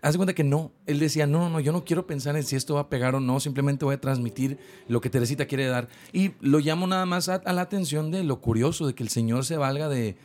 hace 0.00 0.16
cuenta 0.16 0.34
que 0.34 0.44
no. 0.44 0.70
Él 0.86 0.98
decía, 0.98 1.26
no, 1.26 1.50
no, 1.50 1.58
yo 1.60 1.72
no 1.72 1.84
quiero 1.84 2.06
pensar 2.06 2.36
en 2.36 2.44
si 2.44 2.56
esto 2.56 2.74
va 2.74 2.82
a 2.82 2.88
pegar 2.88 3.14
o 3.14 3.20
no, 3.20 3.40
simplemente 3.40 3.84
voy 3.84 3.94
a 3.94 4.00
transmitir 4.00 4.58
lo 4.88 5.00
que 5.00 5.10
Teresita 5.10 5.46
quiere 5.46 5.66
dar. 5.66 5.88
Y 6.12 6.32
lo 6.40 6.58
llamo 6.60 6.86
nada 6.86 7.04
más 7.06 7.28
a, 7.28 7.34
a 7.36 7.52
la 7.52 7.62
atención 7.62 8.10
de 8.10 8.22
lo 8.24 8.40
curioso, 8.40 8.86
de 8.86 8.94
que 8.94 9.02
el 9.02 9.08
Señor 9.08 9.44
se 9.44 9.56
valga 9.56 9.88
de, 9.88 10.16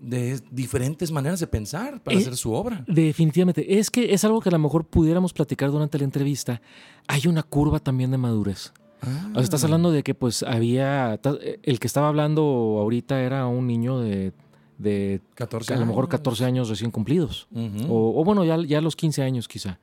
de 0.00 0.40
diferentes 0.50 1.12
maneras 1.12 1.38
de 1.40 1.46
pensar 1.46 2.02
para 2.02 2.16
Eh, 2.16 2.20
hacer 2.20 2.36
su 2.36 2.52
obra. 2.52 2.84
Definitivamente. 2.88 3.78
Es 3.78 3.90
que 3.90 4.12
es 4.12 4.24
algo 4.24 4.40
que 4.40 4.48
a 4.48 4.52
lo 4.52 4.58
mejor 4.58 4.84
pudiéramos 4.84 5.32
platicar 5.32 5.70
durante 5.70 5.96
la 5.98 6.04
entrevista. 6.04 6.60
Hay 7.06 7.26
una 7.28 7.42
curva 7.44 7.78
también 7.78 8.10
de 8.10 8.18
madurez. 8.18 8.72
Ah. 9.00 9.28
O 9.30 9.34
sea, 9.34 9.42
estás 9.42 9.62
hablando 9.64 9.92
de 9.92 10.02
que 10.02 10.14
pues 10.14 10.42
había... 10.42 11.18
ta- 11.22 11.38
El 11.62 11.78
que 11.78 11.86
estaba 11.86 12.08
hablando 12.08 12.42
ahorita 12.80 13.20
era 13.20 13.46
un 13.46 13.66
niño 13.66 14.00
de, 14.00 14.32
de 14.78 15.20
14 15.34 15.74
a 15.74 15.76
lo 15.78 15.86
mejor 15.86 16.04
años. 16.04 16.10
14 16.10 16.44
años 16.44 16.68
recién 16.68 16.90
cumplidos. 16.90 17.48
O, 17.88 18.20
o 18.20 18.24
bueno, 18.24 18.44
ya, 18.44 18.58
ya 18.64 18.80
los 18.80 18.96
15 18.96 19.22
años 19.22 19.48
quizá. 19.48 19.78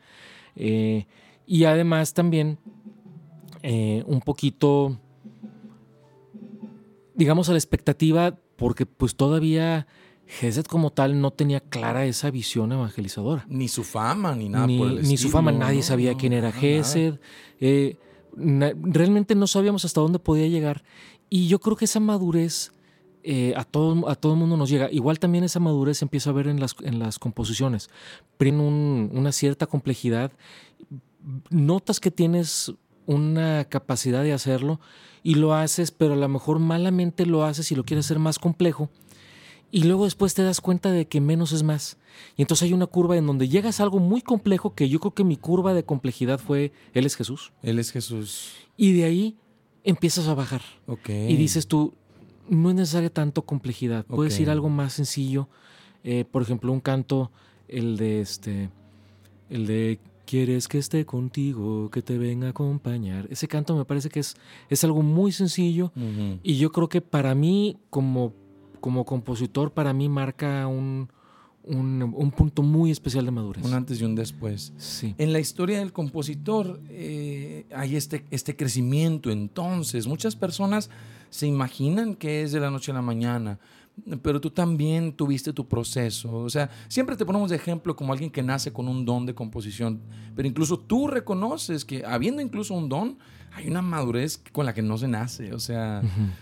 Eh, 0.55 1.05
y 1.47 1.63
además 1.65 2.13
también 2.13 2.57
eh, 3.63 4.03
un 4.07 4.21
poquito, 4.21 4.97
digamos, 7.15 7.49
a 7.49 7.53
la 7.53 7.57
expectativa, 7.57 8.37
porque 8.55 8.85
pues 8.85 9.15
todavía 9.15 9.87
Gesed 10.27 10.65
como 10.65 10.91
tal 10.91 11.19
no 11.19 11.31
tenía 11.31 11.59
clara 11.59 12.05
esa 12.05 12.31
visión 12.31 12.71
evangelizadora. 12.71 13.45
Ni 13.49 13.67
su 13.67 13.83
fama, 13.83 14.35
ni 14.35 14.49
nada 14.49 14.67
ni, 14.67 14.77
por 14.77 14.87
el 14.89 15.01
ni 15.07 15.17
su 15.17 15.29
fama, 15.29 15.51
nadie 15.51 15.77
¿no? 15.77 15.83
sabía 15.83 16.11
No, 16.13 16.17
quién 16.17 16.33
era 16.33 16.51
Gesed. 16.51 17.15
eh, 17.59 17.97
realmente 18.37 19.35
no 19.35 19.45
sabíamos 19.47 19.83
hasta 19.83 19.99
dónde 19.99 20.19
podía 20.19 20.47
llegar. 20.47 20.83
Y 21.29 21.47
yo 21.47 21.59
creo 21.59 21.75
que 21.75 21.85
esa 21.85 21.99
madurez 21.99 22.71
eh, 23.23 23.53
a 23.55 23.63
todo 23.63 24.07
a 24.09 24.15
todo 24.15 24.35
mundo 24.35 24.57
nos 24.57 24.69
llega. 24.69 24.89
Igual 24.91 25.19
también 25.19 25.43
esa 25.43 25.59
madurez 25.59 25.99
se 25.99 26.05
empieza 26.05 26.29
a 26.29 26.33
ver 26.33 26.47
en 26.47 26.59
las, 26.59 26.75
en 26.83 26.99
las 26.99 27.19
composiciones. 27.19 27.89
Tienen 28.37 28.61
un- 28.61 29.11
una 29.13 29.31
cierta 29.31 29.67
complejidad. 29.67 30.31
Notas 31.49 31.99
que 31.99 32.11
tienes 32.11 32.73
una 33.05 33.65
capacidad 33.65 34.23
de 34.23 34.33
hacerlo 34.33 34.79
y 35.23 35.35
lo 35.35 35.53
haces, 35.53 35.91
pero 35.91 36.13
a 36.13 36.17
lo 36.17 36.27
mejor 36.27 36.59
malamente 36.59 37.25
lo 37.25 37.43
haces 37.43 37.71
y 37.71 37.75
lo 37.75 37.83
quieres 37.83 38.05
hacer 38.05 38.19
más 38.19 38.39
complejo. 38.39 38.89
Y 39.73 39.83
luego 39.83 40.05
después 40.05 40.33
te 40.33 40.43
das 40.43 40.59
cuenta 40.59 40.91
de 40.91 41.07
que 41.07 41.21
menos 41.21 41.51
es 41.53 41.63
más. 41.63 41.97
Y 42.35 42.41
entonces 42.41 42.63
hay 42.63 42.73
una 42.73 42.87
curva 42.87 43.15
en 43.17 43.25
donde 43.27 43.47
llegas 43.47 43.79
a 43.79 43.83
algo 43.83 43.99
muy 43.99 44.21
complejo, 44.21 44.73
que 44.75 44.89
yo 44.89 44.99
creo 44.99 45.13
que 45.13 45.23
mi 45.23 45.37
curva 45.37 45.73
de 45.73 45.83
complejidad 45.85 46.39
fue 46.39 46.73
Él 46.93 47.05
es 47.05 47.15
Jesús. 47.15 47.53
Él 47.61 47.79
es 47.79 47.91
Jesús. 47.91 48.51
Y 48.75 48.93
de 48.93 49.05
ahí 49.05 49.37
empiezas 49.83 50.27
a 50.27 50.33
bajar. 50.33 50.61
Y 51.07 51.35
dices 51.37 51.67
tú, 51.67 51.93
no 52.51 52.69
es 52.69 52.75
necesaria 52.75 53.09
tanto 53.11 53.41
complejidad. 53.43 54.05
Puedes 54.05 54.35
Ok. 54.35 54.41
ir 54.41 54.49
algo 54.49 54.69
más 54.69 54.93
sencillo. 54.93 55.47
Eh, 56.03 56.25
por 56.29 56.41
ejemplo, 56.43 56.71
un 56.71 56.81
canto, 56.81 57.31
el 57.67 57.97
de 57.97 58.21
este, 58.21 58.69
el 59.49 59.65
de 59.65 59.99
Quieres 60.25 60.67
que 60.69 60.77
esté 60.77 61.05
contigo, 61.05 61.89
que 61.91 62.01
te 62.01 62.17
venga 62.17 62.47
a 62.47 62.49
acompañar. 62.51 63.27
Ese 63.29 63.47
canto 63.49 63.75
me 63.75 63.83
parece 63.83 64.07
que 64.09 64.21
es, 64.21 64.35
es 64.69 64.83
algo 64.85 65.01
muy 65.01 65.31
sencillo. 65.33 65.91
Y 66.41 66.55
yo 66.57 66.71
creo 66.71 66.87
que 66.87 67.01
para 67.01 67.35
mí, 67.35 67.77
como, 67.89 68.31
como 68.79 69.03
compositor, 69.03 69.71
para 69.71 69.91
mí 69.91 70.07
marca 70.07 70.67
un, 70.67 71.09
un, 71.63 72.13
un 72.15 72.31
punto 72.31 72.63
muy 72.63 72.91
especial 72.91 73.25
de 73.25 73.31
madurez. 73.31 73.65
Un 73.65 73.73
antes 73.73 73.99
y 73.99 74.05
un 74.05 74.15
después. 74.15 74.71
Sí. 74.77 75.15
En 75.17 75.33
la 75.33 75.39
historia 75.39 75.79
del 75.79 75.91
compositor 75.91 76.79
eh, 76.89 77.65
hay 77.75 77.97
este, 77.97 78.23
este 78.31 78.55
crecimiento 78.55 79.31
entonces. 79.31 80.07
Muchas 80.07 80.37
personas 80.37 80.89
se 81.31 81.47
imaginan 81.47 82.13
que 82.13 82.43
es 82.43 82.51
de 82.51 82.59
la 82.59 82.69
noche 82.69 82.91
a 82.91 82.93
la 82.93 83.01
mañana, 83.01 83.57
pero 84.21 84.39
tú 84.39 84.51
también 84.51 85.13
tuviste 85.13 85.53
tu 85.53 85.67
proceso. 85.67 86.31
O 86.31 86.49
sea, 86.49 86.69
siempre 86.87 87.15
te 87.15 87.25
ponemos 87.25 87.49
de 87.49 87.55
ejemplo 87.55 87.95
como 87.95 88.13
alguien 88.13 88.29
que 88.29 88.43
nace 88.43 88.71
con 88.71 88.87
un 88.87 89.05
don 89.05 89.25
de 89.25 89.33
composición, 89.33 90.01
pero 90.35 90.47
incluso 90.47 90.77
tú 90.77 91.07
reconoces 91.07 91.85
que 91.85 92.05
habiendo 92.05 92.41
incluso 92.41 92.73
un 92.73 92.89
don, 92.89 93.17
hay 93.53 93.67
una 93.67 93.81
madurez 93.81 94.41
con 94.51 94.65
la 94.65 94.73
que 94.73 94.81
no 94.81 94.97
se 94.97 95.07
nace. 95.07 95.53
O 95.53 95.59
sea, 95.59 96.01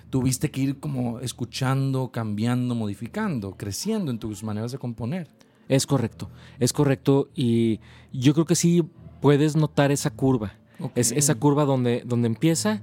tuviste 0.09 0.51
que 0.51 0.61
ir 0.61 0.79
como 0.79 1.19
escuchando, 1.19 2.11
cambiando, 2.11 2.75
modificando, 2.75 3.55
creciendo 3.55 4.11
en 4.11 4.19
tus 4.19 4.43
maneras 4.43 4.71
de 4.71 4.77
componer. 4.77 5.27
Es 5.67 5.85
correcto, 5.85 6.29
es 6.59 6.73
correcto. 6.73 7.29
Y 7.35 7.79
yo 8.11 8.33
creo 8.33 8.45
que 8.45 8.55
sí 8.55 8.83
puedes 9.21 9.55
notar 9.55 9.91
esa 9.91 10.09
curva. 10.09 10.55
Es 10.95 11.11
esa 11.11 11.35
curva 11.35 11.65
donde, 11.65 12.03
donde 12.05 12.27
empieza, 12.27 12.81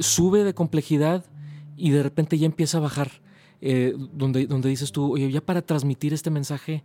sube 0.00 0.44
de 0.44 0.54
complejidad 0.54 1.24
y 1.76 1.90
de 1.90 2.02
repente 2.02 2.38
ya 2.38 2.46
empieza 2.46 2.78
a 2.78 2.82
bajar. 2.82 3.10
Eh, 3.60 3.94
donde, 4.12 4.46
donde 4.46 4.68
dices 4.68 4.92
tú, 4.92 5.12
oye, 5.12 5.30
ya 5.32 5.40
para 5.40 5.62
transmitir 5.62 6.14
este 6.14 6.30
mensaje 6.30 6.84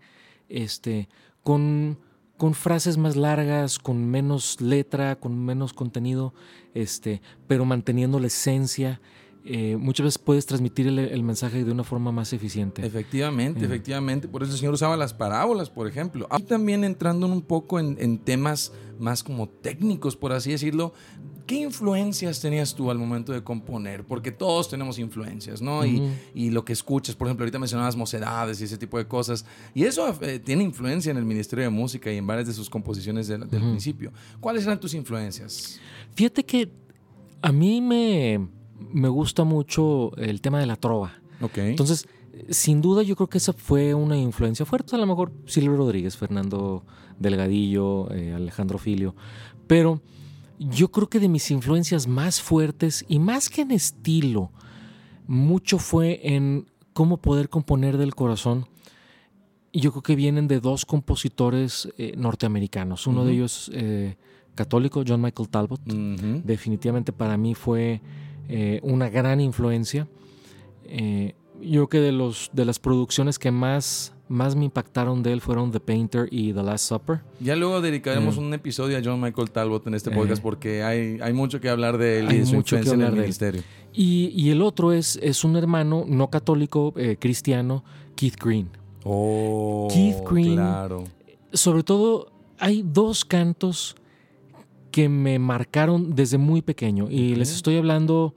este, 0.49 1.07
con, 1.43 1.99
con 2.37 2.55
frases 2.55 2.97
más 2.97 3.15
largas, 3.15 3.77
con 3.77 4.09
menos 4.09 4.59
letra, 4.59 5.15
con 5.19 5.37
menos 5.37 5.73
contenido, 5.73 6.33
este, 6.73 7.21
pero 7.47 7.65
manteniendo 7.65 8.19
la 8.19 8.27
esencia, 8.27 9.01
eh, 9.45 9.75
muchas 9.77 10.05
veces 10.05 10.17
puedes 10.19 10.45
transmitir 10.45 10.87
el, 10.87 10.99
el 10.99 11.23
mensaje 11.23 11.63
de 11.63 11.71
una 11.71 11.83
forma 11.83 12.11
más 12.11 12.31
eficiente. 12.33 12.85
Efectivamente, 12.85 13.61
Eh. 13.61 13.65
efectivamente. 13.65 14.27
Por 14.27 14.43
eso 14.43 14.51
el 14.53 14.57
Señor 14.57 14.73
usaba 14.73 14.95
las 14.97 15.13
parábolas, 15.13 15.69
por 15.69 15.87
ejemplo. 15.87 16.27
Aquí 16.29 16.43
también 16.43 16.83
entrando 16.83 17.27
un 17.27 17.41
poco 17.41 17.79
en, 17.79 17.97
en 17.99 18.17
temas 18.19 18.71
más 18.99 19.23
como 19.23 19.49
técnicos, 19.49 20.15
por 20.15 20.31
así 20.31 20.51
decirlo. 20.51 20.93
¿Qué 21.45 21.55
influencias 21.55 22.39
tenías 22.39 22.73
tú 22.73 22.89
al 22.89 22.97
momento 22.97 23.33
de 23.33 23.43
componer? 23.43 24.05
Porque 24.05 24.31
todos 24.31 24.69
tenemos 24.69 24.97
influencias, 24.97 25.61
¿no? 25.61 25.85
y, 25.85 26.01
y 26.33 26.51
lo 26.51 26.63
que 26.63 26.71
escuchas, 26.71 27.15
por 27.17 27.27
ejemplo, 27.27 27.43
ahorita 27.43 27.59
mencionabas 27.59 27.97
mocedades 27.97 28.61
y 28.61 28.63
ese 28.63 28.77
tipo 28.77 28.97
de 28.97 29.07
cosas. 29.09 29.45
Y 29.73 29.83
eso 29.83 30.17
eh, 30.21 30.39
tiene 30.39 30.63
influencia 30.63 31.11
en 31.11 31.17
el 31.17 31.25
Ministerio 31.25 31.65
de 31.65 31.69
Música 31.69 32.09
y 32.13 32.15
en 32.15 32.25
varias 32.25 32.47
de 32.47 32.53
sus 32.53 32.69
composiciones 32.69 33.27
del, 33.27 33.41
del 33.49 33.59
principio. 33.61 34.13
¿Cuáles 34.39 34.63
eran 34.63 34.79
tus 34.79 34.93
influencias? 34.93 35.81
Fíjate 36.15 36.45
que 36.45 36.71
a 37.41 37.51
mí 37.51 37.81
me, 37.81 38.47
me 38.91 39.07
gusta 39.07 39.43
mucho 39.43 40.15
el 40.17 40.41
tema 40.41 40.59
de 40.59 40.65
la 40.65 40.75
trova. 40.75 41.13
Ok. 41.41 41.57
Entonces, 41.59 42.07
sin 42.49 42.81
duda 42.81 43.03
yo 43.03 43.15
creo 43.15 43.29
que 43.29 43.37
esa 43.37 43.53
fue 43.53 43.93
una 43.93 44.17
influencia 44.17 44.65
fuerte. 44.65 44.95
A 44.95 44.99
lo 44.99 45.07
mejor 45.07 45.31
Silvio 45.45 45.77
Rodríguez, 45.77 46.17
Fernando 46.17 46.83
Delgadillo, 47.19 48.11
eh, 48.11 48.33
Alejandro 48.33 48.77
Filio. 48.77 49.15
Pero 49.67 50.01
yo 50.59 50.91
creo 50.91 51.09
que 51.09 51.19
de 51.19 51.29
mis 51.29 51.49
influencias 51.51 52.07
más 52.07 52.41
fuertes 52.41 53.05
y 53.07 53.19
más 53.19 53.49
que 53.49 53.61
en 53.61 53.71
estilo, 53.71 54.51
mucho 55.27 55.79
fue 55.79 56.19
en 56.23 56.67
cómo 56.93 57.17
poder 57.17 57.49
componer 57.49 57.97
del 57.97 58.15
corazón. 58.15 58.67
Y 59.71 59.79
yo 59.79 59.91
creo 59.91 60.03
que 60.03 60.15
vienen 60.15 60.47
de 60.47 60.59
dos 60.59 60.85
compositores 60.85 61.89
eh, 61.97 62.13
norteamericanos. 62.15 63.07
Uno 63.07 63.25
de 63.25 63.33
ellos 63.33 63.71
eh, 63.73 64.17
católico, 64.53 65.03
John 65.07 65.21
Michael 65.21 65.49
Talbot 65.49 65.81
definitivamente 65.83 67.11
para 67.11 67.37
mí 67.37 67.55
fue 67.55 68.01
eh, 68.49 68.79
una 68.83 69.09
gran 69.09 69.39
influencia. 69.41 70.07
Eh, 70.85 71.33
yo 71.61 71.87
creo 71.87 71.89
que 71.89 71.99
de, 71.99 72.11
los, 72.11 72.49
de 72.53 72.65
las 72.65 72.77
producciones 72.79 73.39
que 73.39 73.49
más, 73.51 74.13
más 74.27 74.55
me 74.55 74.65
impactaron 74.65 75.23
de 75.23 75.31
él 75.31 75.39
fueron 75.41 75.71
The 75.71 75.79
Painter 75.79 76.27
y 76.29 76.51
The 76.51 76.61
Last 76.63 76.89
Supper. 76.89 77.21
Ya 77.39 77.55
luego 77.55 77.79
dedicaremos 77.79 78.37
Mm. 78.37 78.39
un 78.41 78.53
episodio 78.53 78.97
a 78.97 79.01
John 79.03 79.21
Michael 79.21 79.49
Talbot 79.51 79.87
en 79.87 79.93
este 79.93 80.09
Eh. 80.09 80.13
podcast 80.13 80.41
porque 80.41 80.83
hay, 80.83 81.19
hay 81.21 81.31
mucho 81.33 81.61
que 81.61 81.69
hablar 81.69 81.97
de 81.97 82.19
él 82.19 82.31
y 82.33 82.37
de 82.39 82.45
su 82.45 82.55
mucho 82.55 82.75
que 82.75 82.81
influencia 82.81 83.07
en 83.07 83.13
el 83.13 83.19
ministerio. 83.21 83.61
Y, 83.93 84.29
y 84.35 84.49
el 84.49 84.61
otro 84.61 84.91
es, 84.91 85.17
es 85.21 85.43
un 85.43 85.55
hermano 85.55 86.03
no 86.07 86.29
católico, 86.29 86.93
eh, 86.97 87.15
cristiano, 87.19 87.83
Keith 88.15 88.35
Green. 88.43 88.69
Oh, 89.05 89.87
Keith 89.91 90.17
Green. 90.29 90.55
Claro. 90.55 91.03
Sobre 91.53 91.83
todo, 91.83 92.31
hay 92.59 92.83
dos 92.85 93.23
cantos 93.23 93.95
que 94.93 95.09
me 95.09 95.39
marcaron 95.39 96.13
desde 96.15 96.37
muy 96.37 96.61
pequeño. 96.61 97.09
Y 97.09 97.33
les 97.35 97.51
estoy 97.51 97.77
hablando 97.77 98.35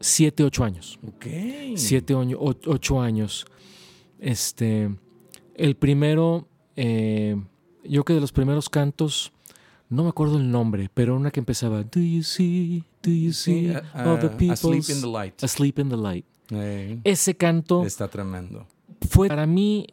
siete, 0.00 0.44
ocho 0.44 0.64
años. 0.64 0.98
Ok. 1.06 1.26
siete 1.76 2.14
años, 2.14 2.38
o- 2.42 2.54
ocho 2.66 3.00
años. 3.00 3.46
Este, 4.18 4.94
el 5.54 5.76
primero, 5.76 6.46
eh, 6.76 7.36
yo 7.84 8.04
que 8.04 8.12
de 8.12 8.20
los 8.20 8.32
primeros 8.32 8.68
cantos, 8.68 9.32
no 9.88 10.02
me 10.04 10.10
acuerdo 10.10 10.36
el 10.38 10.50
nombre, 10.50 10.90
pero 10.92 11.16
una 11.16 11.30
que 11.30 11.40
empezaba, 11.40 11.82
Do 11.84 12.00
you 12.00 12.22
see, 12.22 12.84
do 13.02 13.10
you 13.10 13.32
Sí, 13.32 13.68
see 13.68 13.74
all 13.94 14.18
the 14.20 14.28
people 14.28 14.52
Asleep 14.52 14.84
in 14.90 15.00
the 15.00 15.06
Light. 15.08 15.42
asleep 15.42 15.78
in 15.78 15.88
the 15.88 15.96
light. 15.96 16.24
Eh, 16.50 17.00
Ese 17.04 17.34
canto 17.34 17.84
está 17.84 18.08
tremendo. 18.08 18.66
fue 19.08 19.28
para 19.28 19.46
mí, 19.46 19.86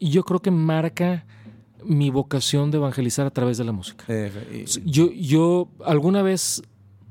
yo 0.00 0.24
creo 0.24 0.40
que 0.40 0.50
marca 0.50 1.26
mi 1.84 2.10
vocación 2.10 2.70
de 2.70 2.78
evangelizar 2.78 3.26
a 3.26 3.30
través 3.30 3.58
de 3.58 3.64
la 3.64 3.72
música. 3.72 4.04
Eh, 4.08 4.66
y- 4.66 4.90
Yo, 4.90 5.10
yo 5.12 5.68
alguna 5.84 6.22
vez 6.22 6.62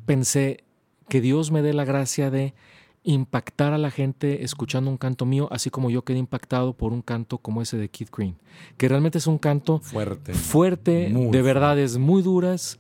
pensé 0.06 0.64
que 1.08 1.22
Dios 1.22 1.52
me 1.52 1.62
dé 1.62 1.74
la 1.74 1.86
gracia 1.86 2.30
de 2.32 2.54
impactar 3.04 3.74
a 3.74 3.78
la 3.78 3.92
gente 3.92 4.44
escuchando 4.44 4.92
un 4.92 4.98
canto 4.98 5.26
mío, 5.26 5.48
así 5.52 5.70
como 5.70 5.90
yo 5.90 6.04
quedé 6.04 6.20
impactado 6.20 6.74
por 6.74 6.92
un 6.92 7.02
canto 7.02 7.38
como 7.38 7.62
ese 7.62 7.78
de 7.78 7.90
Keith 7.90 8.10
Green, 8.16 8.36
que 8.78 8.88
realmente 8.90 9.18
es 9.18 9.26
un 9.26 9.38
canto 9.38 9.80
fuerte. 9.80 10.34
fuerte, 10.34 11.10
Muy 11.10 11.32
de 11.32 11.42
verdades 11.42 11.98
muy 11.98 12.22
duras, 12.22 12.78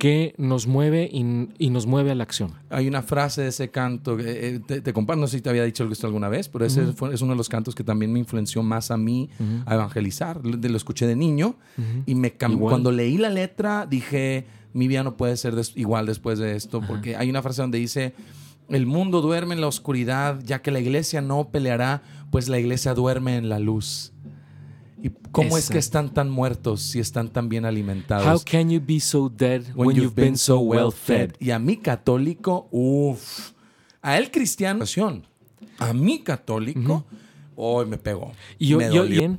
que 0.00 0.34
nos 0.38 0.66
mueve 0.66 1.08
y, 1.12 1.48
y 1.58 1.70
nos 1.70 1.86
mueve 1.86 2.10
a 2.10 2.14
la 2.14 2.24
acción. 2.24 2.54
Hay 2.70 2.88
una 2.88 3.02
frase 3.02 3.42
de 3.42 3.48
ese 3.48 3.68
canto, 3.70 4.18
eh, 4.18 4.58
te, 4.66 4.80
te 4.80 4.92
comparto, 4.94 5.20
no 5.20 5.26
sé 5.26 5.36
si 5.36 5.42
te 5.42 5.50
había 5.50 5.62
dicho 5.64 5.84
esto 5.92 6.06
alguna 6.06 6.28
vez, 6.30 6.48
pero 6.48 6.64
ese 6.64 6.86
fue- 6.94 7.12
es 7.14 7.20
uno 7.20 7.32
de 7.32 7.36
los 7.36 7.48
cantos 7.50 7.74
que 7.74 7.84
también 7.84 8.10
me 8.12 8.18
influenció 8.18 8.62
más 8.62 8.90
a 8.90 8.96
mí 8.96 9.28
a 9.66 9.74
evangelizar. 9.74 10.40
Lo, 10.44 10.56
lo 10.56 10.76
escuché 10.76 11.06
de 11.06 11.16
niño 11.16 11.56
y 12.06 12.14
me 12.14 12.32
cambió. 12.32 12.56
Igual. 12.58 12.72
Cuando 12.72 12.92
leí 12.92 13.18
la 13.18 13.28
letra 13.30 13.86
dije, 13.88 14.46
mi 14.72 14.88
vida 14.88 15.02
no 15.04 15.16
puede 15.18 15.36
ser 15.36 15.54
des- 15.54 15.76
igual 15.76 16.06
después 16.06 16.38
de 16.38 16.56
esto, 16.56 16.80
porque 16.80 17.16
hay 17.16 17.28
una 17.28 17.42
frase 17.42 17.60
donde 17.60 17.76
dice, 17.78 18.14
el 18.70 18.86
mundo 18.86 19.20
duerme 19.20 19.54
en 19.54 19.60
la 19.60 19.66
oscuridad, 19.66 20.40
ya 20.44 20.62
que 20.62 20.70
la 20.70 20.80
iglesia 20.80 21.20
no 21.20 21.48
peleará, 21.50 22.02
pues 22.30 22.48
la 22.48 22.58
iglesia 22.58 22.94
duerme 22.94 23.36
en 23.36 23.48
la 23.50 23.58
luz. 23.58 24.12
¿Y 25.02 25.10
cómo 25.32 25.56
es 25.56 25.70
que 25.70 25.78
están 25.78 26.12
tan 26.12 26.28
muertos 26.30 26.82
si 26.82 27.00
están 27.00 27.28
tan 27.30 27.48
bien 27.48 27.64
alimentados? 27.64 28.26
How 28.26 28.40
can 28.44 28.70
you 28.70 28.80
be 28.80 29.00
so 29.00 29.28
dead 29.28 29.62
when, 29.74 29.96
you've 29.96 30.14
been 30.14 30.36
so 30.36 30.58
well 30.60 30.92
fed? 30.92 31.34
Y 31.38 31.50
a 31.50 31.58
mí 31.58 31.76
católico, 31.78 32.68
uff. 32.70 33.52
A 34.02 34.16
él 34.18 34.30
cristiano, 34.30 34.84
a 35.78 35.92
mí 35.92 36.20
católico, 36.20 37.04
hoy 37.56 37.86
me 37.86 37.98
pegó. 37.98 38.32
Y 38.58 38.68
yo, 38.68 38.78
me 38.78 38.86
yo- 38.86 39.02
dolió. 39.02 39.20
bien, 39.20 39.38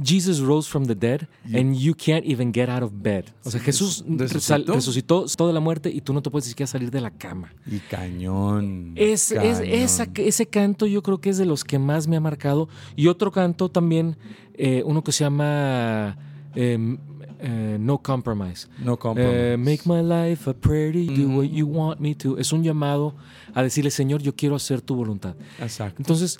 Jesus 0.00 0.38
rose 0.40 0.68
from 0.68 0.86
the 0.86 0.94
dead 0.94 1.26
and 1.52 1.74
you 1.76 1.92
can't 1.94 2.24
even 2.24 2.52
get 2.52 2.68
out 2.68 2.82
of 2.84 2.92
bed. 3.02 3.24
O 3.44 3.50
sea, 3.50 3.60
Jesús 3.60 4.04
¿Resucitó? 4.08 4.74
resucitó 4.74 5.46
de 5.48 5.52
la 5.52 5.60
muerte 5.60 5.90
y 5.90 6.00
tú 6.00 6.12
no 6.12 6.22
te 6.22 6.30
puedes 6.30 6.46
ni 6.46 6.50
siquiera 6.50 6.68
salir 6.68 6.90
de 6.90 7.00
la 7.00 7.10
cama. 7.10 7.52
Y 7.66 7.78
cañón. 7.80 8.92
Es, 8.96 9.32
es- 9.32 9.38
cañón. 9.58 9.64
esa- 9.64 10.06
ese 10.16 10.46
canto 10.46 10.86
yo 10.86 11.02
creo 11.02 11.20
que 11.20 11.30
es 11.30 11.38
de 11.38 11.46
los 11.46 11.64
que 11.64 11.78
más 11.78 12.06
me 12.06 12.16
ha 12.16 12.20
marcado. 12.20 12.68
Y 12.96 13.08
otro 13.08 13.32
canto 13.32 13.68
también, 13.70 14.16
eh, 14.54 14.82
uno 14.86 15.02
que 15.02 15.10
se 15.12 15.24
llama 15.24 16.16
eh, 16.54 16.96
eh, 17.40 17.76
No 17.80 17.98
Compromise. 17.98 18.68
No 18.78 18.96
compromise. 18.98 19.54
Eh, 19.54 19.56
make 19.56 19.80
my 19.84 20.02
life 20.02 20.48
a 20.48 20.54
prayer, 20.54 20.92
do 21.06 21.28
what 21.38 21.46
you 21.46 21.66
want 21.66 22.00
me 22.00 22.14
to. 22.14 22.38
Es 22.38 22.52
un 22.52 22.62
llamado 22.62 23.14
a 23.54 23.62
decirle, 23.62 23.90
Señor, 23.90 24.22
yo 24.22 24.34
quiero 24.34 24.54
hacer 24.56 24.80
tu 24.80 24.94
voluntad. 24.94 25.34
Exacto. 25.60 25.96
Entonces, 25.98 26.38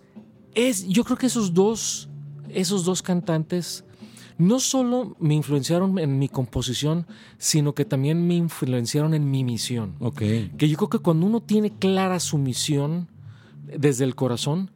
es, 0.54 0.86
yo 0.88 1.04
creo 1.04 1.16
que 1.16 1.26
esos 1.26 1.52
dos, 1.54 2.08
esos 2.54 2.84
dos 2.84 3.02
cantantes 3.02 3.84
no 4.38 4.60
solo 4.60 5.16
me 5.18 5.34
influenciaron 5.34 5.98
en 5.98 6.18
mi 6.18 6.28
composición, 6.28 7.06
sino 7.38 7.74
que 7.74 7.84
también 7.84 8.26
me 8.26 8.34
influenciaron 8.34 9.12
en 9.14 9.28
mi 9.30 9.42
misión. 9.42 9.94
Ok. 9.98 10.18
Que 10.56 10.68
yo 10.68 10.76
creo 10.76 10.88
que 10.90 10.98
cuando 11.00 11.26
uno 11.26 11.40
tiene 11.40 11.70
clara 11.70 12.20
su 12.20 12.38
misión 12.38 13.08
desde 13.76 14.04
el 14.04 14.14
corazón, 14.14 14.70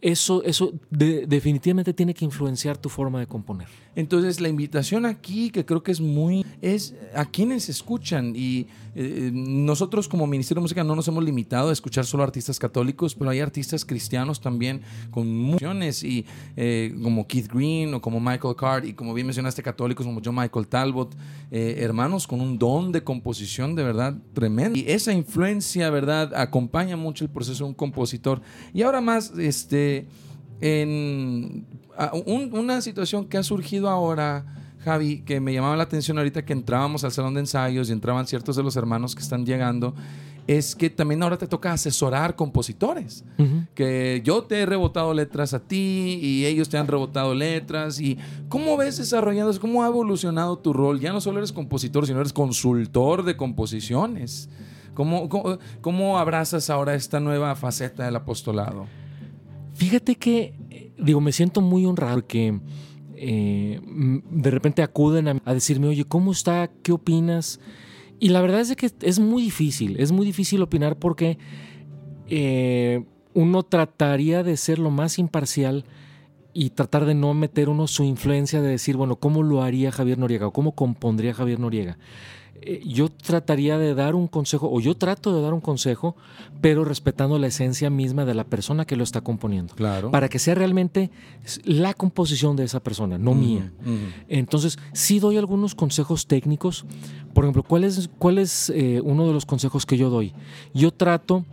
eso, 0.00 0.42
eso 0.44 0.72
de- 0.90 1.26
definitivamente 1.26 1.92
tiene 1.92 2.14
que 2.14 2.24
influenciar 2.24 2.78
tu 2.78 2.88
forma 2.88 3.20
de 3.20 3.26
componer. 3.26 3.68
Entonces 3.96 4.40
la 4.40 4.48
invitación 4.48 5.06
aquí, 5.06 5.50
que 5.50 5.64
creo 5.64 5.82
que 5.82 5.92
es 5.92 6.00
muy, 6.00 6.44
es 6.60 6.94
a 7.14 7.24
quienes 7.24 7.68
escuchan 7.68 8.34
y 8.36 8.66
eh, 8.96 9.30
nosotros 9.32 10.08
como 10.08 10.26
Ministerio 10.26 10.60
de 10.60 10.64
Música 10.64 10.84
no 10.84 10.94
nos 10.94 11.08
hemos 11.08 11.24
limitado 11.24 11.70
a 11.70 11.72
escuchar 11.72 12.04
solo 12.04 12.22
artistas 12.22 12.58
católicos, 12.58 13.14
pero 13.14 13.30
hay 13.30 13.40
artistas 13.40 13.84
cristianos 13.84 14.40
también 14.40 14.82
con 15.10 15.36
muchas 15.36 15.64
y 16.04 16.24
eh, 16.56 16.94
como 17.02 17.26
Keith 17.26 17.48
Green 17.52 17.94
o 17.94 18.00
como 18.00 18.20
Michael 18.20 18.54
Card 18.56 18.84
y 18.84 18.92
como 18.92 19.14
bien 19.14 19.26
mencionaste 19.26 19.62
católicos 19.62 20.06
como 20.06 20.20
John 20.24 20.36
Michael 20.36 20.68
Talbot, 20.68 21.14
eh, 21.50 21.76
hermanos 21.78 22.26
con 22.26 22.40
un 22.40 22.58
don 22.58 22.92
de 22.92 23.02
composición 23.02 23.74
de 23.74 23.82
verdad 23.82 24.14
tremendo. 24.32 24.78
Y 24.78 24.84
esa 24.86 25.12
influencia, 25.12 25.90
verdad, 25.90 26.32
acompaña 26.34 26.96
mucho 26.96 27.24
el 27.24 27.30
proceso 27.30 27.64
de 27.64 27.70
un 27.70 27.74
compositor. 27.74 28.40
Y 28.72 28.82
ahora 28.82 29.00
más, 29.00 29.32
este 29.38 30.06
en 30.60 31.66
a- 31.96 32.12
un- 32.14 32.50
una 32.56 32.80
situación 32.80 33.26
que 33.26 33.36
ha 33.38 33.42
surgido 33.42 33.88
ahora, 33.88 34.44
Javi, 34.84 35.20
que 35.22 35.40
me 35.40 35.52
llamaba 35.52 35.76
la 35.76 35.84
atención 35.84 36.18
ahorita 36.18 36.44
que 36.44 36.52
entrábamos 36.52 37.04
al 37.04 37.12
salón 37.12 37.34
de 37.34 37.40
ensayos 37.40 37.88
y 37.88 37.92
entraban 37.92 38.26
ciertos 38.26 38.56
de 38.56 38.62
los 38.62 38.76
hermanos 38.76 39.14
que 39.14 39.22
están 39.22 39.46
llegando, 39.46 39.94
es 40.46 40.74
que 40.76 40.90
también 40.90 41.22
ahora 41.22 41.38
te 41.38 41.46
toca 41.46 41.72
asesorar 41.72 42.36
compositores. 42.36 43.24
Que 43.74 44.20
yo 44.24 44.42
te 44.42 44.60
he 44.60 44.66
rebotado 44.66 45.14
letras 45.14 45.54
a 45.54 45.60
ti 45.60 46.18
y 46.20 46.44
ellos 46.44 46.68
te 46.68 46.76
han 46.76 46.86
rebotado 46.86 47.34
letras. 47.34 47.98
¿Y 47.98 48.18
cómo 48.50 48.76
ves 48.76 48.98
desarrollando, 48.98 49.58
cómo 49.58 49.82
ha 49.82 49.86
evolucionado 49.86 50.58
tu 50.58 50.74
rol? 50.74 51.00
Ya 51.00 51.14
no 51.14 51.22
solo 51.22 51.38
eres 51.38 51.50
compositor, 51.52 52.06
sino 52.06 52.20
eres 52.20 52.34
consultor 52.34 53.22
de 53.22 53.36
composiciones. 53.38 54.50
¿Cómo, 54.92 55.28
cómo, 55.30 55.58
cómo 55.80 56.18
abrazas 56.18 56.68
ahora 56.68 56.94
esta 56.94 57.20
nueva 57.20 57.54
faceta 57.56 58.04
del 58.04 58.16
apostolado? 58.16 58.86
Fíjate 59.84 60.14
que, 60.16 60.54
digo, 60.98 61.20
me 61.20 61.30
siento 61.32 61.60
muy 61.60 61.84
honrado 61.84 62.14
porque 62.16 62.58
eh, 63.16 63.80
m- 63.86 64.22
de 64.30 64.50
repente 64.50 64.82
acuden 64.82 65.28
a, 65.28 65.54
decirme, 65.54 65.88
oye, 65.88 66.04
¿cómo 66.04 66.32
está? 66.32 66.70
¿Qué 66.82 66.92
opinas? 66.92 67.60
Y 68.18 68.30
la 68.30 68.40
verdad 68.40 68.60
es 68.62 68.74
que 68.76 68.90
es 69.02 69.18
muy 69.18 69.42
difícil, 69.42 70.00
es 70.00 70.10
muy 70.10 70.24
difícil 70.24 70.62
opinar 70.62 70.98
porque 70.98 71.36
eh, 72.28 73.04
uno 73.34 73.62
trataría 73.62 74.42
de 74.42 74.56
ser 74.56 74.78
lo 74.78 74.90
más 74.90 75.18
imparcial 75.18 75.84
y 76.54 76.70
tratar 76.70 77.04
de 77.04 77.14
no 77.14 77.34
meter 77.34 77.68
uno 77.68 77.86
su 77.86 78.04
influencia 78.04 78.62
de 78.62 78.68
decir, 78.70 78.96
bueno, 78.96 79.16
¿cómo 79.16 79.42
lo 79.42 79.62
haría 79.62 79.92
Javier 79.92 80.18
Noriega 80.18 80.46
o 80.46 80.52
cómo 80.52 80.72
compondría 80.74 81.34
Javier 81.34 81.60
Noriega? 81.60 81.98
Eh, 82.62 82.80
yo 82.86 83.08
trataría 83.10 83.76
de 83.78 83.94
dar 83.94 84.14
un 84.14 84.26
consejo, 84.28 84.70
o 84.72 84.80
yo 84.80 84.96
trato 84.96 85.34
de 85.34 85.42
dar 85.42 85.52
un 85.52 85.60
consejo, 85.60 86.16
pero 86.60 86.84
respetando 86.84 87.38
la 87.38 87.48
esencia 87.48 87.90
misma 87.90 88.24
de 88.24 88.34
la 88.34 88.44
persona 88.44 88.84
que 88.86 88.96
lo 88.96 89.04
está 89.04 89.20
componiendo, 89.20 89.74
Claro. 89.74 90.10
para 90.10 90.28
que 90.28 90.38
sea 90.38 90.54
realmente 90.54 91.10
la 91.64 91.92
composición 91.94 92.56
de 92.56 92.64
esa 92.64 92.80
persona, 92.80 93.18
no 93.18 93.34
mía. 93.34 93.70
Entonces, 94.28 94.78
sí 94.92 95.18
doy 95.18 95.36
algunos 95.36 95.74
consejos 95.74 96.26
técnicos. 96.26 96.86
Por 97.34 97.44
ejemplo, 97.44 97.62
¿cuál 97.64 97.84
es, 97.84 98.08
cuál 98.18 98.38
es 98.38 98.70
eh, 98.70 99.00
uno 99.04 99.26
de 99.26 99.32
los 99.34 99.44
consejos 99.44 99.84
que 99.84 99.96
yo 99.98 100.08
doy? 100.08 100.32
Yo 100.72 100.90
trato 100.92 101.44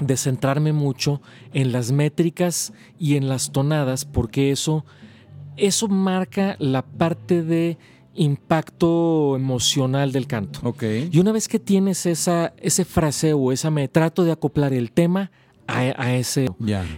de 0.00 0.16
centrarme 0.16 0.72
mucho 0.72 1.20
en 1.52 1.72
las 1.72 1.92
métricas 1.92 2.72
y 2.98 3.16
en 3.16 3.28
las 3.28 3.52
tonadas, 3.52 4.06
porque 4.06 4.50
eso, 4.50 4.86
eso 5.58 5.88
marca 5.88 6.56
la 6.58 6.80
parte 6.82 7.42
de 7.42 7.76
impacto 8.14 9.36
emocional 9.36 10.12
del 10.12 10.26
canto. 10.26 10.60
Ok. 10.62 10.82
Y 11.10 11.18
una 11.18 11.32
vez 11.32 11.48
que 11.48 11.58
tienes 11.58 12.06
esa, 12.06 12.52
ese 12.58 12.84
fraseo 12.84 13.38
o 13.38 13.52
esa 13.52 13.70
me 13.70 13.88
trato 13.88 14.24
de 14.24 14.32
acoplar 14.32 14.72
el 14.72 14.92
tema 14.92 15.30
a, 15.66 15.78
a 15.96 16.14
ese. 16.16 16.48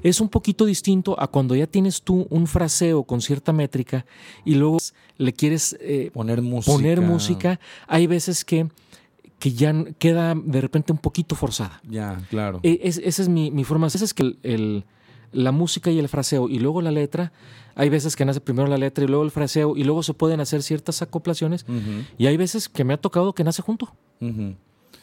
Es 0.03 0.20
un 0.20 0.29
poquito 0.29 0.64
distinto 0.64 1.18
a 1.20 1.27
cuando 1.29 1.55
ya 1.55 1.66
tienes 1.66 2.03
tú 2.03 2.27
un 2.31 2.46
fraseo 2.46 3.05
con 3.05 3.20
cierta 3.20 3.53
métrica 3.53 4.07
y 4.44 4.55
luego 4.55 4.79
le 5.18 5.33
quieres 5.33 5.77
eh, 5.81 6.11
Poner 6.12 6.42
música. 6.42 6.72
poner 6.72 7.00
música. 7.00 7.61
Hay 7.87 8.07
veces 8.07 8.44
que, 8.44 8.68
que 9.38 9.53
ya 9.53 9.72
queda 9.98 10.35
de 10.35 10.61
repente 10.61 10.92
un 10.92 10.98
poquito 10.98 11.35
forzada. 11.37 11.81
Ya, 11.88 12.18
claro. 12.31 12.61
E- 12.62 12.81
es- 12.83 12.98
esa 13.05 13.22
es 13.22 13.29
mi, 13.29 13.50
mi 13.50 13.64
forma. 13.64 13.87
Esa 13.87 14.05
es 14.05 14.14
que 14.14 14.22
el- 14.24 14.38
el- 14.42 14.85
la 15.33 15.53
música 15.53 15.90
y 15.90 15.98
el 15.98 16.09
fraseo 16.09 16.48
y 16.48 16.59
luego 16.59 16.81
la 16.81 16.90
letra. 16.92 17.33
Hay 17.77 17.89
veces 17.89 18.17
que 18.17 18.25
nace 18.25 18.41
primero 18.41 18.69
la 18.69 18.79
letra 18.79 19.05
y 19.05 19.09
luego 19.09 19.25
el 19.25 19.31
fraseo 19.31 19.77
y 19.77 19.85
luego 19.85 20.03
se 20.03 20.15
pueden 20.15 20.41
hacer 20.41 20.63
ciertas 20.63 21.03
acoplaciones. 21.03 21.67
Y 22.19 22.27
hay 22.27 22.37
veces 22.37 22.69
que 22.69 22.85
me 22.85 22.95
ha 22.95 22.97
tocado 22.97 23.35
que 23.35 23.45
nace 23.45 23.63
junto. 23.63 23.95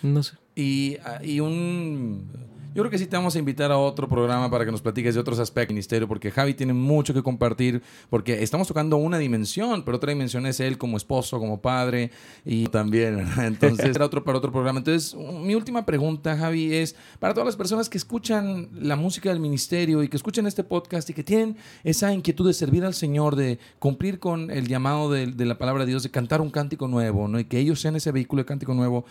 No 0.03 0.23
sé. 0.23 0.37
Y, 0.55 0.97
ah, 1.05 1.23
y 1.23 1.39
un... 1.39 2.27
Yo 2.73 2.83
creo 2.83 2.89
que 2.89 2.97
sí 2.97 3.05
te 3.05 3.17
vamos 3.17 3.35
a 3.35 3.39
invitar 3.39 3.69
a 3.69 3.77
otro 3.77 4.07
programa 4.07 4.49
para 4.49 4.63
que 4.63 4.71
nos 4.71 4.81
platiques 4.81 5.13
de 5.13 5.19
otros 5.19 5.39
aspectos 5.39 5.67
del 5.67 5.75
ministerio, 5.75 6.07
porque 6.07 6.31
Javi 6.31 6.53
tiene 6.53 6.71
mucho 6.71 7.13
que 7.13 7.21
compartir, 7.21 7.81
porque 8.09 8.43
estamos 8.43 8.65
tocando 8.65 8.95
una 8.95 9.17
dimensión, 9.17 9.83
pero 9.83 9.97
otra 9.97 10.11
dimensión 10.11 10.45
es 10.45 10.61
él 10.61 10.77
como 10.77 10.95
esposo, 10.95 11.37
como 11.37 11.59
padre, 11.59 12.11
y 12.45 12.67
también, 12.67 13.17
¿verdad? 13.17 13.47
Entonces, 13.47 13.85
era 13.95 14.05
otro 14.05 14.23
para 14.23 14.37
otro 14.37 14.53
programa. 14.53 14.79
Entonces, 14.79 15.13
mi 15.15 15.53
última 15.53 15.85
pregunta, 15.85 16.37
Javi, 16.37 16.73
es 16.73 16.95
para 17.19 17.33
todas 17.33 17.45
las 17.45 17.57
personas 17.57 17.89
que 17.89 17.97
escuchan 17.97 18.69
la 18.73 18.95
música 18.95 19.27
del 19.27 19.41
ministerio 19.41 20.01
y 20.01 20.07
que 20.07 20.15
escuchan 20.15 20.47
este 20.47 20.63
podcast 20.63 21.09
y 21.09 21.13
que 21.13 21.25
tienen 21.25 21.57
esa 21.83 22.13
inquietud 22.13 22.47
de 22.47 22.53
servir 22.53 22.85
al 22.85 22.93
Señor, 22.93 23.35
de 23.35 23.59
cumplir 23.79 24.17
con 24.17 24.49
el 24.49 24.69
llamado 24.69 25.11
de, 25.11 25.27
de 25.27 25.45
la 25.45 25.57
palabra 25.57 25.83
de 25.83 25.89
Dios, 25.89 26.03
de 26.03 26.09
cantar 26.09 26.39
un 26.39 26.49
cántico 26.49 26.87
nuevo, 26.87 27.27
¿no? 27.27 27.37
Y 27.37 27.43
que 27.43 27.59
ellos 27.59 27.81
sean 27.81 27.97
ese 27.97 28.13
vehículo 28.13 28.43
de 28.43 28.45
cántico 28.45 28.73
nuevo. 28.73 29.03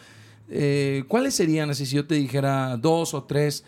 Eh, 0.51 1.05
¿Cuáles 1.09 1.35
serían, 1.35 1.71
así 1.71 1.87
si 1.87 1.97
yo 1.97 2.07
te 2.07 2.17
dijera 2.17 2.77
dos 2.77 3.15
o 3.15 3.23
tres, 3.23 3.65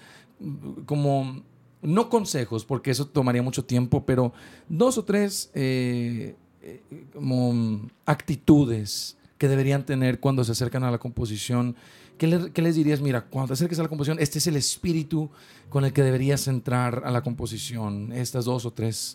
como, 0.84 1.42
no 1.80 2.08
consejos, 2.08 2.64
porque 2.64 2.90
eso 2.90 3.06
tomaría 3.06 3.42
mucho 3.42 3.64
tiempo, 3.64 4.04
pero 4.04 4.32
dos 4.68 4.98
o 4.98 5.04
tres 5.04 5.50
eh, 5.54 6.34
eh, 6.60 6.82
como 7.14 7.88
actitudes 8.04 9.16
que 9.38 9.48
deberían 9.48 9.86
tener 9.86 10.18
cuando 10.20 10.44
se 10.44 10.52
acercan 10.52 10.84
a 10.84 10.90
la 10.90 10.98
composición? 10.98 11.76
¿Qué, 12.18 12.50
qué 12.52 12.62
les 12.62 12.76
dirías? 12.76 13.00
Mira, 13.00 13.22
cuando 13.22 13.48
te 13.48 13.52
acerques 13.54 13.78
a 13.78 13.82
la 13.82 13.88
composición, 13.88 14.18
este 14.20 14.38
es 14.38 14.46
el 14.46 14.56
espíritu 14.56 15.30
con 15.70 15.84
el 15.84 15.92
que 15.92 16.02
deberías 16.02 16.46
entrar 16.46 17.02
a 17.04 17.10
la 17.10 17.22
composición. 17.22 18.12
Estas 18.12 18.44
dos 18.44 18.64
o 18.66 18.72
tres 18.72 19.14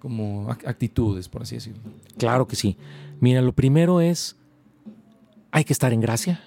como 0.00 0.48
ac- 0.48 0.66
actitudes, 0.66 1.28
por 1.28 1.42
así 1.42 1.56
decirlo. 1.56 1.82
Claro 2.16 2.48
que 2.48 2.56
sí. 2.56 2.76
Mira, 3.20 3.42
lo 3.42 3.52
primero 3.52 4.00
es, 4.00 4.36
hay 5.50 5.64
que 5.64 5.72
estar 5.72 5.92
en 5.92 6.00
gracia. 6.00 6.40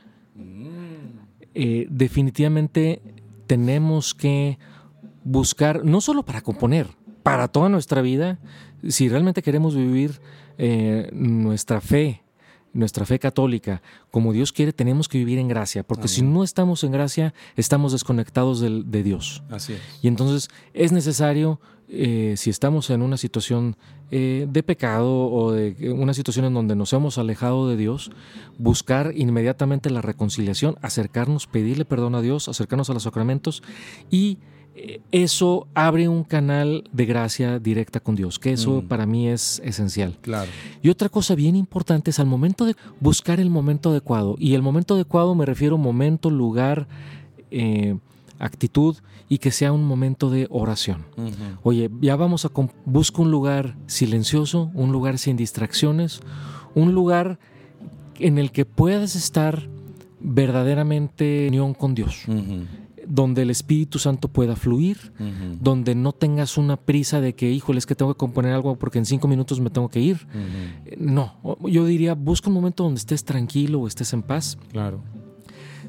Eh, 1.53 1.87
definitivamente 1.89 3.01
tenemos 3.47 4.13
que 4.13 4.57
buscar, 5.23 5.83
no 5.83 6.01
solo 6.01 6.23
para 6.23 6.41
componer, 6.41 6.87
para 7.23 7.47
toda 7.47 7.69
nuestra 7.69 8.01
vida, 8.01 8.39
si 8.87 9.09
realmente 9.09 9.41
queremos 9.41 9.75
vivir 9.75 10.19
eh, 10.57 11.09
nuestra 11.13 11.81
fe, 11.81 12.21
nuestra 12.73 13.05
fe 13.05 13.19
católica, 13.19 13.81
como 14.11 14.31
Dios 14.33 14.51
quiere, 14.53 14.71
tenemos 14.73 15.07
que 15.09 15.17
vivir 15.17 15.37
en 15.39 15.47
gracia, 15.47 15.83
porque 15.83 16.07
si 16.07 16.21
no 16.21 16.43
estamos 16.43 16.83
en 16.83 16.91
gracia, 16.91 17.33
estamos 17.57 17.91
desconectados 17.91 18.59
del- 18.61 18.89
de 18.89 19.03
Dios. 19.03 19.43
Así 19.49 19.73
es. 19.73 19.79
Y 20.01 20.07
entonces 20.07 20.49
es 20.73 20.91
necesario, 20.91 21.59
eh, 21.93 22.35
si 22.37 22.49
estamos 22.49 22.89
en 22.89 23.01
una 23.01 23.17
situación 23.17 23.75
eh, 24.11 24.47
de 24.49 24.63
pecado 24.63 25.25
o 25.25 25.51
de 25.51 25.91
una 25.91 26.13
situación 26.13 26.45
en 26.45 26.53
donde 26.53 26.73
nos 26.75 26.93
hemos 26.93 27.17
alejado 27.17 27.67
de 27.67 27.75
Dios, 27.75 28.11
buscar 28.57 29.11
inmediatamente 29.15 29.89
la 29.89 30.01
reconciliación, 30.01 30.75
acercarnos, 30.81 31.47
pedirle 31.47 31.83
perdón 31.83 32.15
a 32.15 32.21
Dios, 32.21 32.47
acercarnos 32.47 32.89
a 32.89 32.93
los 32.93 33.03
sacramentos 33.03 33.61
y 34.09 34.37
eh, 34.73 35.01
eso 35.11 35.67
abre 35.73 36.07
un 36.07 36.23
canal 36.23 36.85
de 36.93 37.05
gracia 37.05 37.59
directa 37.59 37.99
con 37.99 38.15
Dios, 38.15 38.39
que 38.39 38.53
eso 38.53 38.81
Mm. 38.81 38.87
para 38.87 39.05
mí 39.05 39.27
es 39.27 39.61
esencial. 39.65 40.17
Claro. 40.21 40.49
Y 40.81 40.87
otra 40.87 41.09
cosa 41.09 41.35
bien 41.35 41.57
importante 41.57 42.11
es 42.11 42.19
al 42.19 42.25
momento 42.27 42.63
de 42.63 42.77
buscar 43.01 43.41
el 43.41 43.49
momento 43.49 43.89
adecuado. 43.89 44.37
Y 44.39 44.53
el 44.53 44.61
momento 44.61 44.93
adecuado 44.93 45.35
me 45.35 45.45
refiero 45.45 45.77
momento, 45.77 46.29
lugar, 46.29 46.87
eh, 47.51 47.97
actitud 48.41 48.97
y 49.29 49.37
que 49.37 49.51
sea 49.51 49.71
un 49.71 49.85
momento 49.85 50.29
de 50.29 50.47
oración. 50.49 51.05
Oye, 51.63 51.89
ya 52.01 52.15
vamos 52.15 52.45
a 52.45 52.51
buscar 52.85 53.21
un 53.21 53.31
lugar 53.31 53.77
silencioso, 53.87 54.71
un 54.73 54.91
lugar 54.91 55.17
sin 55.17 55.37
distracciones, 55.37 56.19
un 56.75 56.93
lugar 56.93 57.39
en 58.19 58.37
el 58.37 58.51
que 58.51 58.65
puedas 58.65 59.15
estar 59.15 59.69
verdaderamente 60.19 61.47
en 61.47 61.53
unión 61.53 61.73
con 61.73 61.95
Dios 61.95 62.25
donde 63.07 63.41
el 63.41 63.49
Espíritu 63.49 63.99
Santo 63.99 64.29
pueda 64.29 64.55
fluir, 64.55 65.11
donde 65.59 65.95
no 65.95 66.13
tengas 66.13 66.57
una 66.57 66.77
prisa 66.77 67.19
de 67.19 67.35
que, 67.35 67.51
híjole, 67.51 67.79
es 67.79 67.85
que 67.85 67.95
tengo 67.95 68.13
que 68.13 68.17
componer 68.17 68.53
algo 68.53 68.77
porque 68.77 68.99
en 68.99 69.05
cinco 69.05 69.27
minutos 69.27 69.59
me 69.59 69.69
tengo 69.69 69.89
que 69.89 69.99
ir. 69.99 70.27
No, 70.97 71.35
yo 71.63 71.85
diría, 71.85 72.13
busca 72.13 72.49
un 72.49 72.53
momento 72.53 72.83
donde 72.83 72.99
estés 72.99 73.25
tranquilo 73.25 73.81
o 73.81 73.87
estés 73.87 74.13
en 74.13 74.23
paz. 74.23 74.57
Claro. 74.71 75.01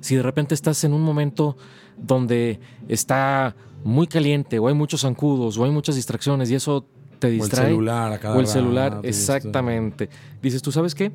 Si 0.01 0.17
de 0.17 0.23
repente 0.23 0.55
estás 0.55 0.83
en 0.83 0.93
un 0.93 1.03
momento 1.03 1.57
donde 1.97 2.61
está 2.89 3.55
muy 3.85 4.07
caliente 4.07 4.59
o 4.59 4.69
hay 4.69 4.75
muchos 4.75 5.03
zancudos 5.03 5.59
o 5.59 5.65
hay 5.65 5.71
muchas 5.71 5.97
distracciones 5.97 6.51
y 6.51 6.55
eso 6.55 6.87
te 7.19 7.31
distrae. 7.31 7.67
O 7.67 7.69
el 7.69 7.73
celular 7.73 8.21
O 8.27 8.41
el 8.41 8.47
celular, 8.47 9.01
exactamente. 9.03 10.09
Dices, 10.41 10.63
¿tú 10.63 10.73
sabes 10.73 10.95
qué? 10.95 11.13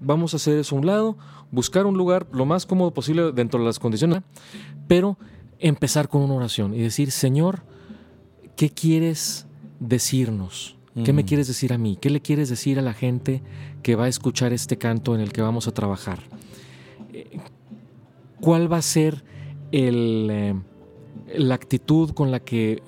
Vamos 0.00 0.34
a 0.34 0.36
hacer 0.36 0.58
eso 0.58 0.76
a 0.76 0.78
un 0.78 0.86
lado, 0.86 1.16
buscar 1.50 1.86
un 1.86 1.96
lugar 1.96 2.26
lo 2.32 2.44
más 2.44 2.66
cómodo 2.66 2.92
posible 2.92 3.32
dentro 3.32 3.60
de 3.60 3.66
las 3.66 3.78
condiciones, 3.78 4.20
pero 4.86 5.18
empezar 5.58 6.08
con 6.08 6.22
una 6.22 6.34
oración 6.34 6.74
y 6.74 6.80
decir, 6.80 7.10
Señor, 7.10 7.62
¿qué 8.56 8.70
quieres 8.70 9.46
decirnos? 9.80 10.76
¿Qué 11.04 11.12
me 11.12 11.24
quieres 11.24 11.48
decir 11.48 11.72
a 11.72 11.78
mí? 11.78 11.98
¿Qué 12.00 12.08
le 12.08 12.20
quieres 12.20 12.48
decir 12.48 12.78
a 12.78 12.82
la 12.82 12.92
gente 12.92 13.42
que 13.82 13.96
va 13.96 14.04
a 14.04 14.08
escuchar 14.08 14.52
este 14.52 14.78
canto 14.78 15.16
en 15.16 15.20
el 15.20 15.32
que 15.32 15.42
vamos 15.42 15.66
a 15.66 15.72
trabajar? 15.72 16.20
¿Cuál 18.40 18.72
va 18.72 18.76
a 18.76 18.82
ser 18.82 19.24
el, 19.74 20.28
eh, 20.30 20.54
la 21.36 21.54
actitud 21.54 22.10
con 22.10 22.30
la 22.30 22.40
que 22.40 22.82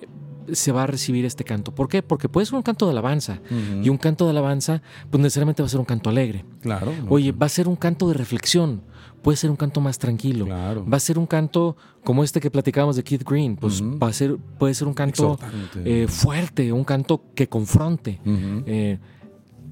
se 0.52 0.70
va 0.70 0.84
a 0.84 0.86
recibir 0.86 1.24
este 1.24 1.42
canto. 1.42 1.74
¿Por 1.74 1.88
qué? 1.88 2.02
Porque 2.02 2.28
puede 2.28 2.46
ser 2.46 2.54
un 2.54 2.62
canto 2.62 2.86
de 2.86 2.92
alabanza. 2.92 3.40
Y 3.82 3.88
un 3.88 3.98
canto 3.98 4.24
de 4.26 4.30
alabanza, 4.30 4.80
pues 5.10 5.20
necesariamente 5.20 5.62
va 5.62 5.66
a 5.66 5.70
ser 5.70 5.80
un 5.80 5.86
canto 5.86 6.08
alegre. 6.08 6.44
Claro. 6.60 6.92
Oye, 7.08 7.32
va 7.32 7.46
a 7.46 7.48
ser 7.48 7.66
un 7.66 7.76
canto 7.76 8.08
de 8.08 8.14
reflexión 8.14 8.82
puede 9.26 9.38
ser 9.38 9.50
un 9.50 9.56
canto 9.56 9.80
más 9.80 9.98
tranquilo. 9.98 10.46
Va 10.46 10.96
a 10.96 11.00
ser 11.00 11.18
un 11.18 11.26
canto 11.26 11.76
como 12.04 12.22
este 12.22 12.38
que 12.38 12.48
platicábamos 12.48 12.94
de 12.94 13.02
Keith 13.02 13.28
Green, 13.28 13.56
pues 13.56 13.82
va 13.82 14.06
a 14.06 14.12
ser, 14.12 14.36
puede 14.36 14.72
ser 14.72 14.86
un 14.86 14.94
canto 14.94 15.36
eh, 15.84 16.06
fuerte, 16.08 16.70
un 16.70 16.84
canto 16.84 17.24
que 17.34 17.48
confronte. 17.48 18.20
Eh, 18.24 19.00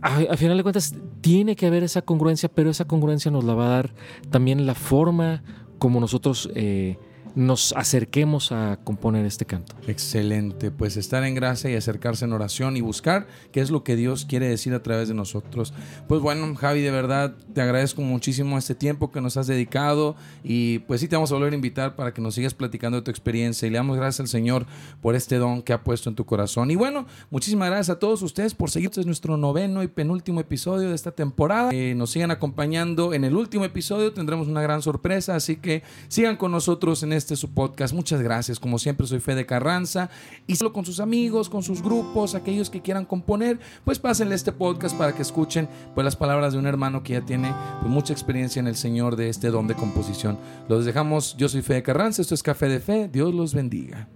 a, 0.02 0.36
final 0.36 0.56
de 0.56 0.62
cuentas, 0.64 0.96
tiene 1.20 1.54
que 1.54 1.66
haber 1.66 1.84
esa 1.84 2.02
congruencia, 2.02 2.48
pero 2.48 2.68
esa 2.68 2.84
congruencia 2.84 3.30
nos 3.30 3.44
la 3.44 3.54
va 3.54 3.66
a 3.66 3.68
dar 3.68 3.94
también 4.28 4.66
la 4.66 4.74
forma 4.74 5.44
como 5.78 6.00
nosotros 6.00 6.50
eh, 6.56 6.98
nos 7.34 7.72
acerquemos 7.72 8.52
a 8.52 8.78
componer 8.84 9.26
este 9.26 9.44
canto. 9.44 9.74
Excelente, 9.88 10.70
pues 10.70 10.96
estar 10.96 11.24
en 11.24 11.34
gracia 11.34 11.70
y 11.70 11.74
acercarse 11.74 12.24
en 12.24 12.32
oración 12.32 12.76
y 12.76 12.80
buscar 12.80 13.26
qué 13.52 13.60
es 13.60 13.70
lo 13.70 13.82
que 13.82 13.96
Dios 13.96 14.24
quiere 14.24 14.48
decir 14.48 14.72
a 14.74 14.82
través 14.82 15.08
de 15.08 15.14
nosotros. 15.14 15.74
Pues 16.06 16.20
bueno, 16.20 16.54
Javi, 16.54 16.82
de 16.82 16.90
verdad 16.90 17.34
te 17.52 17.60
agradezco 17.60 18.02
muchísimo 18.02 18.56
este 18.56 18.74
tiempo 18.74 19.10
que 19.10 19.20
nos 19.20 19.36
has 19.36 19.46
dedicado 19.46 20.16
y 20.42 20.80
pues 20.80 21.00
sí 21.00 21.08
te 21.08 21.16
vamos 21.16 21.32
a 21.32 21.34
volver 21.34 21.52
a 21.52 21.56
invitar 21.56 21.96
para 21.96 22.14
que 22.14 22.20
nos 22.20 22.34
sigas 22.34 22.54
platicando 22.54 22.98
de 22.98 23.02
tu 23.02 23.10
experiencia 23.10 23.66
y 23.66 23.70
le 23.70 23.78
damos 23.78 23.96
gracias 23.96 24.20
al 24.20 24.28
Señor 24.28 24.66
por 25.00 25.14
este 25.16 25.36
don 25.36 25.62
que 25.62 25.72
ha 25.72 25.82
puesto 25.82 26.08
en 26.08 26.14
tu 26.14 26.24
corazón. 26.24 26.70
Y 26.70 26.76
bueno, 26.76 27.06
muchísimas 27.30 27.68
gracias 27.68 27.96
a 27.96 27.98
todos 27.98 28.22
ustedes 28.22 28.54
por 28.54 28.70
seguir. 28.70 28.84
Este 28.84 29.00
es 29.00 29.06
nuestro 29.06 29.36
noveno 29.36 29.82
y 29.82 29.88
penúltimo 29.88 30.40
episodio 30.40 30.90
de 30.90 30.94
esta 30.94 31.10
temporada. 31.10 31.70
Eh, 31.72 31.94
nos 31.96 32.10
sigan 32.10 32.30
acompañando 32.30 33.14
en 33.14 33.24
el 33.24 33.34
último 33.34 33.64
episodio, 33.64 34.12
tendremos 34.12 34.46
una 34.46 34.62
gran 34.62 34.82
sorpresa, 34.82 35.34
así 35.34 35.56
que 35.56 35.82
sigan 36.08 36.36
con 36.36 36.52
nosotros 36.52 37.02
en 37.02 37.12
este 37.14 37.23
este 37.24 37.36
su 37.36 37.52
podcast. 37.52 37.94
Muchas 37.94 38.20
gracias. 38.20 38.60
Como 38.60 38.78
siempre, 38.78 39.06
soy 39.06 39.20
Fede 39.20 39.46
Carranza. 39.46 40.10
Y 40.46 40.56
solo 40.56 40.72
con 40.72 40.84
sus 40.84 41.00
amigos, 41.00 41.48
con 41.48 41.62
sus 41.62 41.82
grupos, 41.82 42.34
aquellos 42.34 42.70
que 42.70 42.82
quieran 42.82 43.04
componer, 43.06 43.58
pues 43.84 43.98
pásenle 43.98 44.34
este 44.34 44.52
podcast 44.52 44.96
para 44.96 45.14
que 45.14 45.22
escuchen 45.22 45.68
pues, 45.94 46.04
las 46.04 46.16
palabras 46.16 46.52
de 46.52 46.58
un 46.58 46.66
hermano 46.66 47.02
que 47.02 47.14
ya 47.14 47.22
tiene 47.22 47.54
pues, 47.80 47.90
mucha 47.90 48.12
experiencia 48.12 48.60
en 48.60 48.66
el 48.66 48.76
Señor 48.76 49.16
de 49.16 49.28
este 49.28 49.50
don 49.50 49.66
de 49.66 49.74
composición. 49.74 50.38
Los 50.68 50.84
dejamos. 50.84 51.36
Yo 51.36 51.48
soy 51.48 51.62
Fede 51.62 51.82
Carranza. 51.82 52.22
Esto 52.22 52.34
es 52.34 52.42
Café 52.42 52.68
de 52.68 52.80
Fe. 52.80 53.08
Dios 53.08 53.34
los 53.34 53.54
bendiga. 53.54 54.08